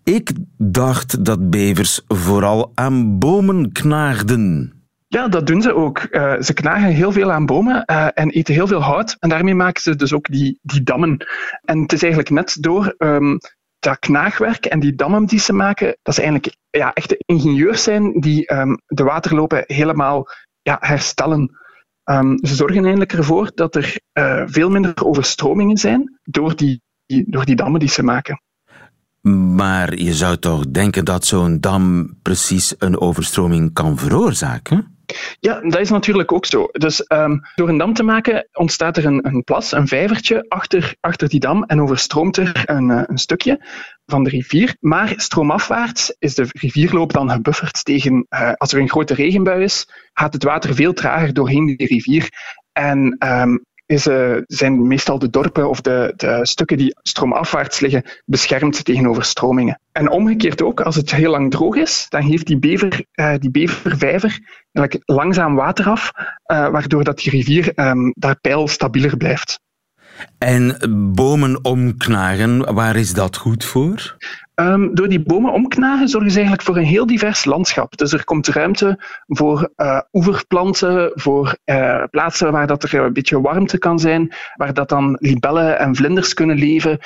Ik 0.04 0.32
dacht 0.56 1.24
dat 1.24 1.50
bevers 1.50 2.00
vooral 2.08 2.72
aan 2.74 3.18
bomen 3.18 3.72
knaagden. 3.72 4.72
Ja, 5.08 5.28
dat 5.28 5.46
doen 5.46 5.62
ze 5.62 5.74
ook. 5.74 5.98
Eh, 5.98 6.40
ze 6.40 6.52
knagen 6.52 6.88
heel 6.88 7.12
veel 7.12 7.32
aan 7.32 7.46
bomen 7.46 7.84
eh, 7.84 8.06
en 8.14 8.30
eten 8.30 8.54
heel 8.54 8.66
veel 8.66 8.82
hout. 8.82 9.16
En 9.18 9.28
daarmee 9.28 9.54
maken 9.54 9.82
ze 9.82 9.96
dus 9.96 10.12
ook 10.12 10.26
die, 10.28 10.58
die 10.62 10.82
dammen. 10.82 11.26
En 11.64 11.80
het 11.80 11.92
is 11.92 12.02
eigenlijk 12.02 12.32
net 12.32 12.56
door 12.60 12.94
ehm, 12.98 13.36
dat 13.78 13.98
knaagwerk 13.98 14.66
en 14.66 14.80
die 14.80 14.94
dammen 14.94 15.26
die 15.26 15.40
ze 15.40 15.52
maken, 15.52 15.96
dat 16.02 16.14
ze 16.14 16.22
eigenlijk 16.22 16.56
ja, 16.70 16.92
echte 16.92 17.22
ingenieurs 17.26 17.82
zijn 17.82 18.20
die 18.20 18.46
ehm, 18.46 18.74
de 18.86 19.04
waterlopen 19.04 19.64
helemaal 19.66 20.28
ja, 20.62 20.76
herstellen. 20.80 21.58
Ehm, 22.10 22.36
ze 22.46 22.54
zorgen 22.54 22.80
eigenlijk 22.80 23.12
ervoor 23.12 23.50
dat 23.54 23.74
er 23.74 24.00
eh, 24.12 24.42
veel 24.46 24.70
minder 24.70 25.04
overstromingen 25.04 25.76
zijn 25.76 26.18
door 26.22 26.56
die, 26.56 26.82
die- 27.06 27.24
door 27.30 27.44
die 27.44 27.56
dammen 27.56 27.80
die 27.80 27.88
ze 27.88 28.02
maken. 28.02 28.42
Maar 29.54 29.98
je 29.98 30.14
zou 30.14 30.36
toch 30.36 30.70
denken 30.70 31.04
dat 31.04 31.24
zo'n 31.24 31.60
dam 31.60 32.14
precies 32.22 32.74
een 32.78 33.00
overstroming 33.00 33.72
kan 33.72 33.98
veroorzaken? 33.98 34.99
Ja, 35.40 35.60
dat 35.60 35.80
is 35.80 35.90
natuurlijk 35.90 36.32
ook 36.32 36.46
zo. 36.46 36.68
Dus 36.72 37.02
ehm, 37.02 37.38
door 37.54 37.68
een 37.68 37.78
dam 37.78 37.94
te 37.94 38.02
maken 38.02 38.48
ontstaat 38.52 38.96
er 38.96 39.04
een, 39.04 39.26
een 39.26 39.44
plas, 39.44 39.72
een 39.72 39.88
vijvertje 39.88 40.44
achter, 40.48 40.94
achter 41.00 41.28
die 41.28 41.40
dam 41.40 41.64
en 41.64 41.82
overstroomt 41.82 42.36
er 42.36 42.62
een, 42.64 42.90
eh, 42.90 43.02
een 43.06 43.18
stukje 43.18 43.64
van 44.06 44.24
de 44.24 44.30
rivier. 44.30 44.76
Maar 44.80 45.12
stroomafwaarts 45.16 46.16
is 46.18 46.34
de 46.34 46.46
rivierloop 46.52 47.12
dan 47.12 47.30
gebufferd 47.30 47.84
tegen, 47.84 48.26
eh, 48.28 48.52
als 48.52 48.72
er 48.72 48.80
een 48.80 48.88
grote 48.88 49.14
regenbui 49.14 49.62
is, 49.62 49.88
gaat 50.12 50.32
het 50.32 50.44
water 50.44 50.74
veel 50.74 50.92
trager 50.92 51.32
doorheen 51.32 51.66
die 51.66 51.86
rivier. 51.86 52.28
En 52.72 53.16
ehm, 53.18 53.56
is, 53.90 54.06
eh, 54.06 54.36
zijn 54.46 54.86
meestal 54.86 55.18
de 55.18 55.30
dorpen 55.30 55.68
of 55.68 55.80
de, 55.80 56.12
de 56.16 56.38
stukken 56.42 56.76
die 56.76 56.96
stroomafwaarts 57.02 57.80
liggen 57.80 58.04
beschermd 58.24 58.84
tegen 58.84 59.06
overstromingen. 59.06 59.80
En 59.92 60.10
omgekeerd 60.10 60.62
ook, 60.62 60.80
als 60.80 60.96
het 60.96 61.10
heel 61.14 61.30
lang 61.30 61.50
droog 61.50 61.76
is, 61.76 62.06
dan 62.08 62.22
geeft 62.22 62.46
die, 62.46 62.58
bever, 62.58 63.04
eh, 63.12 63.34
die 63.38 63.50
bevervijver 63.50 64.38
langzaam 65.04 65.54
water 65.54 65.86
af, 65.86 66.10
eh, 66.42 66.68
waardoor 66.68 67.04
dat 67.04 67.18
die 67.18 67.30
rivier 67.30 67.72
ehm, 67.74 68.10
daar 68.14 68.40
peil 68.40 68.68
stabieler 68.68 69.16
blijft. 69.16 69.60
En 70.38 70.76
bomen 71.14 71.64
omknagen, 71.64 72.74
waar 72.74 72.96
is 72.96 73.12
dat 73.12 73.36
goed 73.36 73.64
voor? 73.64 74.16
Ehm, 74.60 74.94
door 74.94 75.08
die 75.08 75.22
bomen 75.22 75.52
omknagen 75.52 76.08
zorgen 76.08 76.30
ze 76.30 76.36
eigenlijk 76.36 76.66
voor 76.66 76.76
een 76.76 76.84
heel 76.84 77.06
divers 77.06 77.44
landschap. 77.44 77.96
Dus 77.96 78.12
er 78.12 78.24
komt 78.24 78.48
ruimte 78.48 78.98
voor 79.26 79.70
eh, 79.76 80.00
oeverplanten, 80.12 81.12
voor 81.14 81.56
eh, 81.64 82.02
plaatsen 82.10 82.52
waar 82.52 82.66
dat 82.66 82.82
er 82.82 82.94
een 82.94 83.12
beetje 83.12 83.40
warmte 83.40 83.78
kan 83.78 83.98
zijn, 83.98 84.34
waar 84.54 84.74
dat 84.74 84.88
dan 84.88 85.16
libellen 85.20 85.78
en 85.78 85.96
vlinders 85.96 86.34
kunnen 86.34 86.56
leven. 86.56 86.98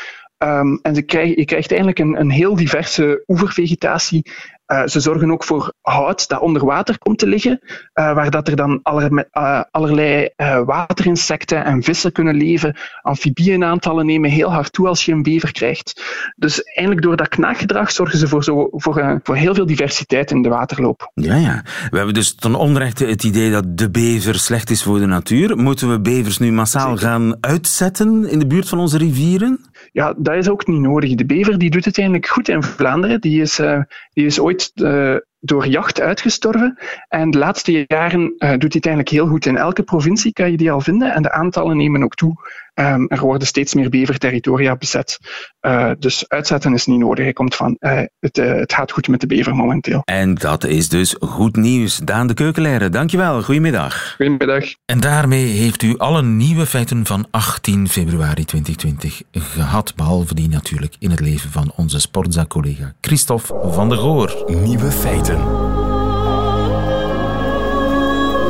Ehm, 0.45 0.77
en 0.83 0.95
ze 0.95 1.03
krijg, 1.03 1.37
je 1.37 1.45
krijgt 1.45 1.71
eigenlijk 1.71 1.99
een, 1.99 2.21
een 2.21 2.31
heel 2.31 2.57
diverse 2.57 3.23
oevervegetatie. 3.27 4.23
Eh, 4.67 4.83
ze 4.87 5.01
zorgen 5.01 5.31
ook 5.31 5.45
voor 5.45 5.73
hout 5.81 6.29
dat 6.29 6.41
onder 6.41 6.65
water 6.65 6.99
komt 6.99 7.19
te 7.19 7.27
liggen, 7.27 7.61
eh, 7.93 8.15
waar 8.15 8.31
dat 8.31 8.49
er 8.49 8.57
dan 8.57 8.81
aller- 8.83 9.29
eh, 9.31 9.61
allerlei 9.71 10.29
waterinsecten 10.65 11.65
en 11.65 11.83
vissen 11.83 12.13
kunnen 12.13 12.35
leven. 12.35 12.77
Amfibieënaantallen 13.03 14.07
nemen 14.07 14.31
heel 14.31 14.53
hard 14.53 14.73
toe 14.73 14.89
als 14.89 15.05
je 15.05 15.13
een 15.13 15.23
bever 15.23 15.53
krijgt. 15.53 16.03
Dus 16.37 16.63
eigenlijk 16.63 17.07
door 17.07 17.17
dat 17.17 17.29
knaaggedrag 17.29 17.91
zorgen 17.91 18.19
ze 18.19 18.29
voor, 18.29 18.45
zo, 18.45 18.69
voor, 18.71 19.21
voor 19.23 19.37
heel 19.37 19.55
veel 19.55 19.67
diversiteit 19.67 20.31
in 20.31 20.43
de 20.43 20.49
waterloop. 20.49 21.11
Ja, 21.15 21.37
ja. 21.37 21.63
We 21.91 21.97
hebben 21.97 22.15
dus 22.15 22.35
ten 22.35 22.55
onrechte 22.55 23.07
het 23.07 23.25
idee 23.25 23.51
dat 23.51 23.79
de 23.79 23.91
bever 23.91 24.35
slecht 24.35 24.71
is 24.71 24.83
voor 24.83 24.99
de 24.99 25.07
natuur. 25.07 25.57
Moeten 25.57 25.91
we 25.91 26.01
bevers 26.01 26.39
nu 26.39 26.53
massaal 26.53 26.97
gaan 26.97 27.37
uitzetten 27.41 28.31
in 28.31 28.39
de 28.39 28.47
buurt 28.47 28.69
van 28.69 28.79
onze 28.79 28.99
rivieren? 28.99 29.61
Ja, 29.95 30.15
dat 30.17 30.35
is 30.35 30.49
ook 30.49 30.67
niet 30.67 30.81
nodig. 30.81 31.15
De 31.15 31.27
bever 31.27 31.59
die 31.59 31.71
doet 31.71 31.85
het 31.85 31.99
eigenlijk 31.99 32.29
goed 32.29 32.49
in 32.49 32.63
Vlaanderen. 32.63 33.21
Die 33.21 33.41
is, 33.41 33.59
eh, 33.59 33.81
die 34.13 34.27
is 34.27 34.41
ooit 34.41 34.73
eh, 34.75 35.17
door 35.41 35.67
jacht 35.67 36.01
uitgestorven. 36.01 36.79
En 37.09 37.31
de 37.31 37.39
laatste 37.39 37.85
jaren 37.87 38.35
eh, 38.39 38.51
doet 38.51 38.73
hij 38.73 38.83
het 38.83 38.87
eigenlijk 38.87 39.09
heel 39.09 39.27
goed. 39.27 39.47
In 39.47 39.57
elke 39.57 39.83
provincie 39.83 40.33
kan 40.33 40.51
je 40.51 40.57
die 40.57 40.73
al 40.73 40.81
vinden. 40.81 41.13
En 41.13 41.23
de 41.23 41.33
aantallen 41.33 41.77
nemen 41.77 42.03
ook 42.03 42.15
toe. 42.15 42.35
Ehm, 42.75 43.05
er 43.09 43.21
worden 43.21 43.49
steeds 43.49 43.75
meer 43.75 43.89
beverterritoria 43.89 44.77
bezet. 44.77 45.19
Eh, 45.61 45.91
dus 45.99 46.29
uitzetten 46.29 46.75
is 46.75 46.87
niet 46.87 46.99
nodig. 46.99 47.25
Hij 47.25 47.33
komt 47.33 47.55
van, 47.55 47.77
eh, 47.79 48.01
het, 48.21 48.39
eh, 48.39 48.55
het 48.55 48.73
gaat 48.73 48.93
goed 48.93 49.09
met 49.09 49.21
de 49.21 49.27
bever 49.27 49.55
momenteel. 49.55 50.03
En 50.05 50.35
dat 50.35 50.65
is 50.65 50.89
dus 50.89 51.17
goed 51.21 51.57
nieuws. 51.57 51.97
Daan 51.97 52.27
de 52.27 52.35
Keukenleider, 52.35 52.91
dankjewel. 52.91 53.43
Goedemiddag. 53.43 54.15
Goedemiddag. 54.17 54.65
En 54.85 55.01
daarmee 55.01 55.47
heeft 55.47 55.83
u 55.83 55.99
alle 55.99 56.23
nieuwe 56.23 56.67
feiten 56.67 57.07
van 57.07 57.27
18 57.31 57.89
februari 57.89 58.45
2020 58.45 59.23
gehad. 59.33 59.95
Behalve 59.97 60.35
die 60.35 60.49
natuurlijk 60.49 60.97
in 60.99 61.11
het 61.11 61.21
leven 61.21 61.51
van 61.51 61.73
onze 61.77 62.01
sportza-collega 62.01 62.93
Christophe 63.01 63.73
van 63.73 63.89
der 63.89 63.99
Goor. 63.99 64.45
Nieuwe 64.47 64.91
feiten. 64.91 65.39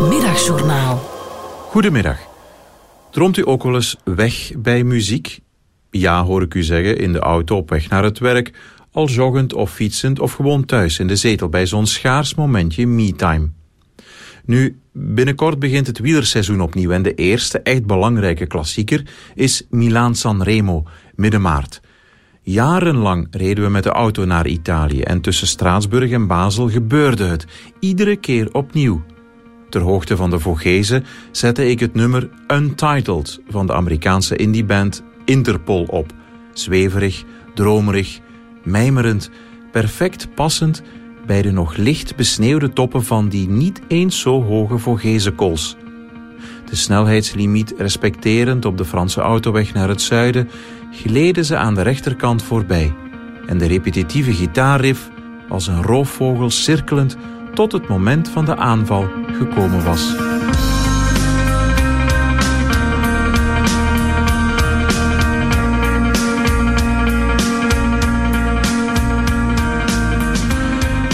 Middagjournaal. 0.08 0.96
Goedemiddag. 1.68 2.32
Droomt 3.14 3.36
u 3.36 3.42
ook 3.48 3.62
wel 3.62 3.74
eens 3.74 3.96
weg 4.04 4.52
bij 4.58 4.84
muziek? 4.84 5.40
Ja, 5.90 6.24
hoor 6.24 6.42
ik 6.42 6.54
u 6.54 6.62
zeggen, 6.62 6.98
in 6.98 7.12
de 7.12 7.18
auto 7.18 7.56
op 7.56 7.70
weg 7.70 7.88
naar 7.88 8.04
het 8.04 8.18
werk, 8.18 8.52
al 8.92 9.08
joggend 9.08 9.52
of 9.52 9.72
fietsend 9.72 10.20
of 10.20 10.32
gewoon 10.32 10.64
thuis 10.64 10.98
in 10.98 11.06
de 11.06 11.16
zetel 11.16 11.48
bij 11.48 11.66
zo'n 11.66 11.86
schaars 11.86 12.34
momentje 12.34 12.86
me-time. 12.86 13.50
Nu, 14.44 14.78
Binnenkort 14.92 15.58
begint 15.58 15.86
het 15.86 15.98
wielerseizoen 15.98 16.60
opnieuw 16.60 16.90
en 16.90 17.02
de 17.02 17.14
eerste 17.14 17.60
echt 17.60 17.86
belangrijke 17.86 18.46
klassieker 18.46 19.06
is 19.34 19.66
Milaan-San 19.70 20.42
Remo, 20.42 20.84
midden 21.14 21.42
maart. 21.42 21.80
Jarenlang 22.42 23.26
reden 23.30 23.64
we 23.64 23.70
met 23.70 23.82
de 23.82 23.90
auto 23.90 24.24
naar 24.24 24.46
Italië 24.46 25.00
en 25.00 25.20
tussen 25.20 25.46
Straatsburg 25.46 26.10
en 26.10 26.26
Basel 26.26 26.70
gebeurde 26.70 27.24
het, 27.24 27.46
iedere 27.80 28.16
keer 28.16 28.52
opnieuw. 28.52 29.02
Ter 29.74 29.82
hoogte 29.82 30.16
van 30.16 30.30
de 30.30 30.38
Vogezen 30.38 31.04
zette 31.30 31.70
ik 31.70 31.80
het 31.80 31.94
nummer 31.94 32.28
Untitled 32.46 33.40
van 33.48 33.66
de 33.66 33.74
Amerikaanse 33.74 34.36
indieband 34.36 35.02
Interpol 35.24 35.84
op. 35.84 36.12
Zweverig, 36.52 37.24
dromerig, 37.54 38.20
mijmerend, 38.62 39.30
perfect 39.72 40.34
passend 40.34 40.82
bij 41.26 41.42
de 41.42 41.50
nog 41.50 41.76
licht 41.76 42.16
besneeuwde 42.16 42.72
toppen 42.72 43.04
van 43.04 43.28
die 43.28 43.48
niet 43.48 43.80
eens 43.88 44.20
zo 44.20 44.42
hoge 44.42 44.78
Vogezenkools. 44.78 45.76
De 46.70 46.76
snelheidslimiet 46.76 47.74
respecterend 47.78 48.64
op 48.64 48.78
de 48.78 48.84
Franse 48.84 49.20
autoweg 49.20 49.74
naar 49.74 49.88
het 49.88 50.02
zuiden, 50.02 50.48
gleden 50.92 51.44
ze 51.44 51.56
aan 51.56 51.74
de 51.74 51.82
rechterkant 51.82 52.42
voorbij 52.42 52.94
en 53.46 53.58
de 53.58 53.66
repetitieve 53.66 54.32
gitaarriff 54.32 55.10
als 55.48 55.66
een 55.66 55.82
roofvogel 55.82 56.50
cirkelend 56.50 57.16
tot 57.54 57.72
het 57.72 57.88
moment 57.88 58.28
van 58.28 58.44
de 58.44 58.56
aanval 58.56 59.08
gekomen 59.32 59.84
was. 59.84 60.14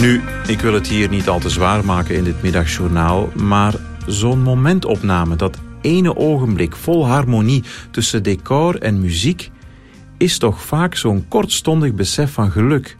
Nu, 0.00 0.20
ik 0.46 0.60
wil 0.60 0.74
het 0.74 0.86
hier 0.86 1.08
niet 1.08 1.28
al 1.28 1.38
te 1.38 1.48
zwaar 1.48 1.84
maken 1.84 2.14
in 2.14 2.24
dit 2.24 2.42
middagjournaal, 2.42 3.28
maar 3.34 3.74
zo'n 4.06 4.42
momentopname, 4.42 5.36
dat 5.36 5.58
ene 5.80 6.16
ogenblik 6.16 6.76
vol 6.76 7.06
harmonie 7.06 7.64
tussen 7.90 8.22
decor 8.22 8.78
en 8.78 9.00
muziek, 9.00 9.50
is 10.16 10.38
toch 10.38 10.62
vaak 10.62 10.94
zo'n 10.94 11.28
kortstondig 11.28 11.94
besef 11.94 12.32
van 12.32 12.50
geluk. 12.50 12.96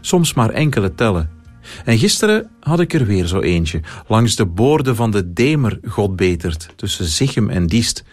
Soms 0.00 0.34
maar 0.34 0.50
enkele 0.50 0.94
tellen. 0.94 1.41
En 1.84 1.98
gisteren 1.98 2.50
had 2.60 2.80
ik 2.80 2.92
er 2.92 3.06
weer 3.06 3.26
zo 3.26 3.40
eentje, 3.40 3.80
langs 4.06 4.36
de 4.36 4.46
boorden 4.46 4.96
van 4.96 5.10
de 5.10 5.32
Demer 5.32 5.78
Godbetert, 5.88 6.68
tussen 6.76 7.04
Zichem 7.04 7.50
en 7.50 7.66
Diest. 7.66 8.04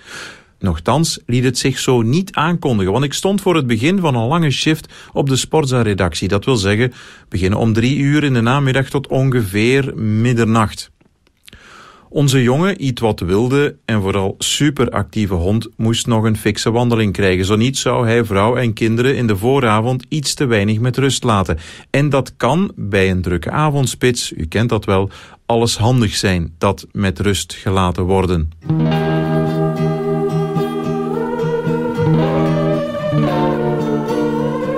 Nochtans 0.59 1.19
liet 1.25 1.43
het 1.43 1.57
zich 1.57 1.79
zo 1.79 2.01
niet 2.01 2.33
aankondigen, 2.33 2.91
want 2.91 3.03
ik 3.03 3.13
stond 3.13 3.41
voor 3.41 3.55
het 3.55 3.67
begin 3.67 3.99
van 3.99 4.15
een 4.15 4.27
lange 4.27 4.51
shift 4.51 4.93
op 5.13 5.29
de 5.29 5.35
Sportza-redactie. 5.35 6.27
Dat 6.27 6.45
wil 6.45 6.55
zeggen, 6.55 6.93
beginnen 7.29 7.59
om 7.59 7.73
drie 7.73 7.97
uur 7.97 8.23
in 8.23 8.33
de 8.33 8.41
namiddag 8.41 8.89
tot 8.89 9.07
ongeveer 9.07 9.97
middernacht. 9.97 10.91
Onze 12.11 12.43
jonge, 12.43 12.77
iets 12.77 13.01
wat 13.01 13.19
wilde 13.19 13.75
en 13.85 14.01
vooral 14.01 14.35
superactieve 14.37 15.33
hond 15.33 15.67
moest 15.77 16.07
nog 16.07 16.23
een 16.23 16.37
fikse 16.37 16.71
wandeling 16.71 17.13
krijgen. 17.13 17.45
Zo 17.45 17.55
niet 17.55 17.77
zou 17.77 18.07
hij 18.07 18.25
vrouw 18.25 18.55
en 18.55 18.73
kinderen 18.73 19.15
in 19.15 19.27
de 19.27 19.37
vooravond 19.37 20.05
iets 20.07 20.33
te 20.33 20.45
weinig 20.45 20.79
met 20.79 20.97
rust 20.97 21.23
laten. 21.23 21.57
En 21.89 22.09
dat 22.09 22.33
kan 22.37 22.71
bij 22.75 23.09
een 23.09 23.21
drukke 23.21 23.51
avondspits, 23.51 24.31
u 24.31 24.45
kent 24.45 24.69
dat 24.69 24.85
wel, 24.85 25.09
alles 25.45 25.77
handig 25.77 26.15
zijn, 26.15 26.53
dat 26.57 26.87
met 26.91 27.19
rust 27.19 27.53
gelaten 27.53 28.03
worden. 28.03 28.51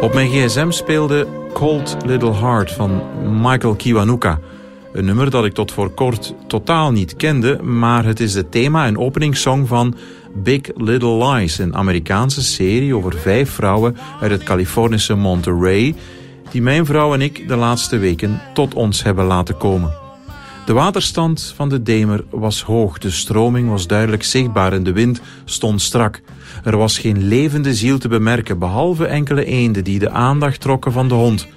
Op 0.01 0.13
mijn 0.13 0.29
gsm 0.29 0.71
speelde 0.71 1.27
Cold 1.53 1.97
Little 2.05 2.34
Heart 2.34 2.71
van 2.71 3.01
Michael 3.41 3.75
Kiwanuka. 3.75 4.39
Een 4.93 5.05
nummer 5.05 5.29
dat 5.29 5.45
ik 5.45 5.53
tot 5.53 5.71
voor 5.71 5.89
kort 5.89 6.33
totaal 6.47 6.91
niet 6.91 7.15
kende, 7.15 7.63
maar 7.63 8.05
het 8.05 8.19
is 8.19 8.33
de 8.33 8.49
thema 8.49 8.85
en 8.85 8.97
openingssong 8.97 9.67
van 9.67 9.95
Big 10.33 10.61
Little 10.75 11.27
Lies, 11.27 11.57
een 11.57 11.75
Amerikaanse 11.75 12.43
serie 12.43 12.95
over 12.95 13.13
vijf 13.13 13.49
vrouwen 13.49 13.97
uit 14.21 14.31
het 14.31 14.43
Californische 14.43 15.15
Monterey, 15.15 15.95
die 16.51 16.61
mijn 16.61 16.85
vrouw 16.85 17.13
en 17.13 17.21
ik 17.21 17.47
de 17.47 17.55
laatste 17.55 17.97
weken 17.97 18.41
tot 18.53 18.73
ons 18.73 19.03
hebben 19.03 19.25
laten 19.25 19.57
komen. 19.57 19.93
De 20.65 20.73
waterstand 20.73 21.53
van 21.55 21.69
de 21.69 21.81
Demer 21.81 22.23
was 22.29 22.61
hoog, 22.61 22.97
de 22.97 23.11
stroming 23.11 23.69
was 23.69 23.87
duidelijk 23.87 24.23
zichtbaar 24.23 24.73
en 24.73 24.83
de 24.83 24.93
wind 24.93 25.21
stond 25.45 25.81
strak. 25.81 26.21
Er 26.63 26.77
was 26.77 26.99
geen 26.99 27.27
levende 27.27 27.73
ziel 27.73 27.97
te 27.97 28.07
bemerken, 28.07 28.59
behalve 28.59 29.05
enkele 29.05 29.45
eenden 29.45 29.83
die 29.83 29.99
de 29.99 30.09
aandacht 30.09 30.61
trokken 30.61 30.91
van 30.91 31.07
de 31.07 31.13
hond. 31.13 31.47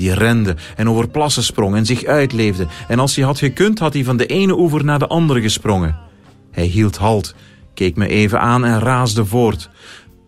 Die 0.00 0.14
rende 0.14 0.56
en 0.76 0.88
over 0.88 1.08
plassen 1.08 1.42
sprong 1.42 1.74
en 1.76 1.86
zich 1.86 2.04
uitleefde. 2.04 2.66
En 2.88 2.98
als 2.98 3.16
hij 3.16 3.24
had 3.24 3.38
gekund, 3.38 3.78
had 3.78 3.92
hij 3.92 4.04
van 4.04 4.16
de 4.16 4.26
ene 4.26 4.58
oever 4.58 4.84
naar 4.84 4.98
de 4.98 5.06
andere 5.06 5.40
gesprongen. 5.40 5.96
Hij 6.50 6.64
hield 6.64 6.96
halt, 6.96 7.34
keek 7.74 7.96
me 7.96 8.08
even 8.08 8.40
aan 8.40 8.64
en 8.64 8.78
raasde 8.78 9.24
voort. 9.24 9.70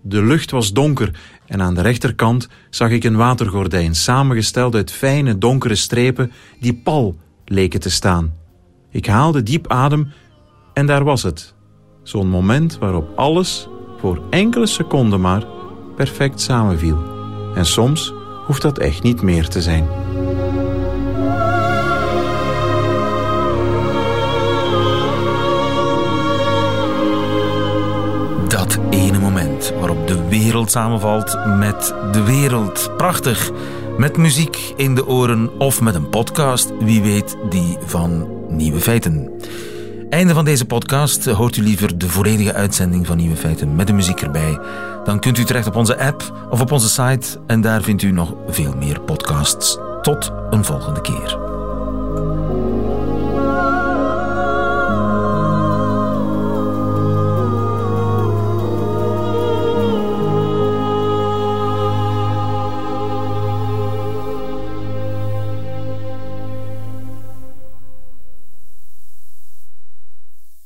De 0.02 0.22
lucht 0.22 0.50
was 0.50 0.72
donker 0.72 1.10
en 1.46 1.62
aan 1.62 1.74
de 1.74 1.80
rechterkant 1.80 2.48
zag 2.70 2.90
ik 2.90 3.04
een 3.04 3.16
watergordijn, 3.16 3.94
samengesteld 3.94 4.74
uit 4.74 4.90
fijne 4.90 5.38
donkere 5.38 5.74
strepen 5.74 6.32
die 6.60 6.74
pal 6.74 7.16
leken 7.44 7.80
te 7.80 7.90
staan. 7.90 8.34
Ik 8.90 9.06
haalde 9.06 9.42
diep 9.42 9.68
adem 9.68 10.12
en 10.74 10.86
daar 10.86 11.04
was 11.04 11.22
het. 11.22 11.54
Zo'n 12.02 12.28
moment 12.28 12.78
waarop 12.78 13.18
alles, 13.18 13.68
voor 13.98 14.22
enkele 14.30 14.66
seconden 14.66 15.20
maar, 15.20 15.46
perfect 15.96 16.40
samenviel. 16.40 17.10
En 17.54 17.66
soms 17.66 18.12
hoeft 18.46 18.62
dat 18.62 18.78
echt 18.78 19.02
niet 19.02 19.22
meer 19.22 19.48
te 19.48 19.62
zijn. 19.62 19.86
Dat 28.48 28.78
ene 28.90 29.18
moment 29.18 29.72
waarop 29.78 30.06
de 30.06 30.28
wereld 30.28 30.70
samenvalt 30.70 31.38
met 31.46 31.94
de 32.12 32.22
wereld. 32.22 32.90
Prachtig. 32.96 33.50
Met 33.98 34.16
muziek 34.16 34.72
in 34.76 34.94
de 34.94 35.06
oren 35.06 35.50
of 35.58 35.80
met 35.80 35.94
een 35.94 36.08
podcast, 36.08 36.72
wie 36.80 37.02
weet 37.02 37.36
die 37.50 37.76
van 37.84 38.28
Nieuwe 38.48 38.80
Feiten. 38.80 39.31
Einde 40.12 40.34
van 40.34 40.44
deze 40.44 40.64
podcast. 40.64 41.24
Hoort 41.24 41.56
u 41.56 41.62
liever 41.62 41.98
de 41.98 42.08
volledige 42.08 42.52
uitzending 42.52 43.06
van 43.06 43.16
Nieuwe 43.16 43.36
Feiten 43.36 43.76
met 43.76 43.86
de 43.86 43.92
muziek 43.92 44.20
erbij? 44.20 44.58
Dan 45.04 45.20
kunt 45.20 45.38
u 45.38 45.44
terecht 45.44 45.66
op 45.66 45.76
onze 45.76 45.98
app 45.98 46.46
of 46.50 46.60
op 46.60 46.72
onze 46.72 46.88
site 46.88 47.40
en 47.46 47.60
daar 47.60 47.82
vindt 47.82 48.02
u 48.02 48.10
nog 48.10 48.34
veel 48.46 48.76
meer 48.76 49.00
podcasts. 49.00 49.78
Tot 50.02 50.32
een 50.50 50.64
volgende 50.64 51.00
keer. 51.00 51.38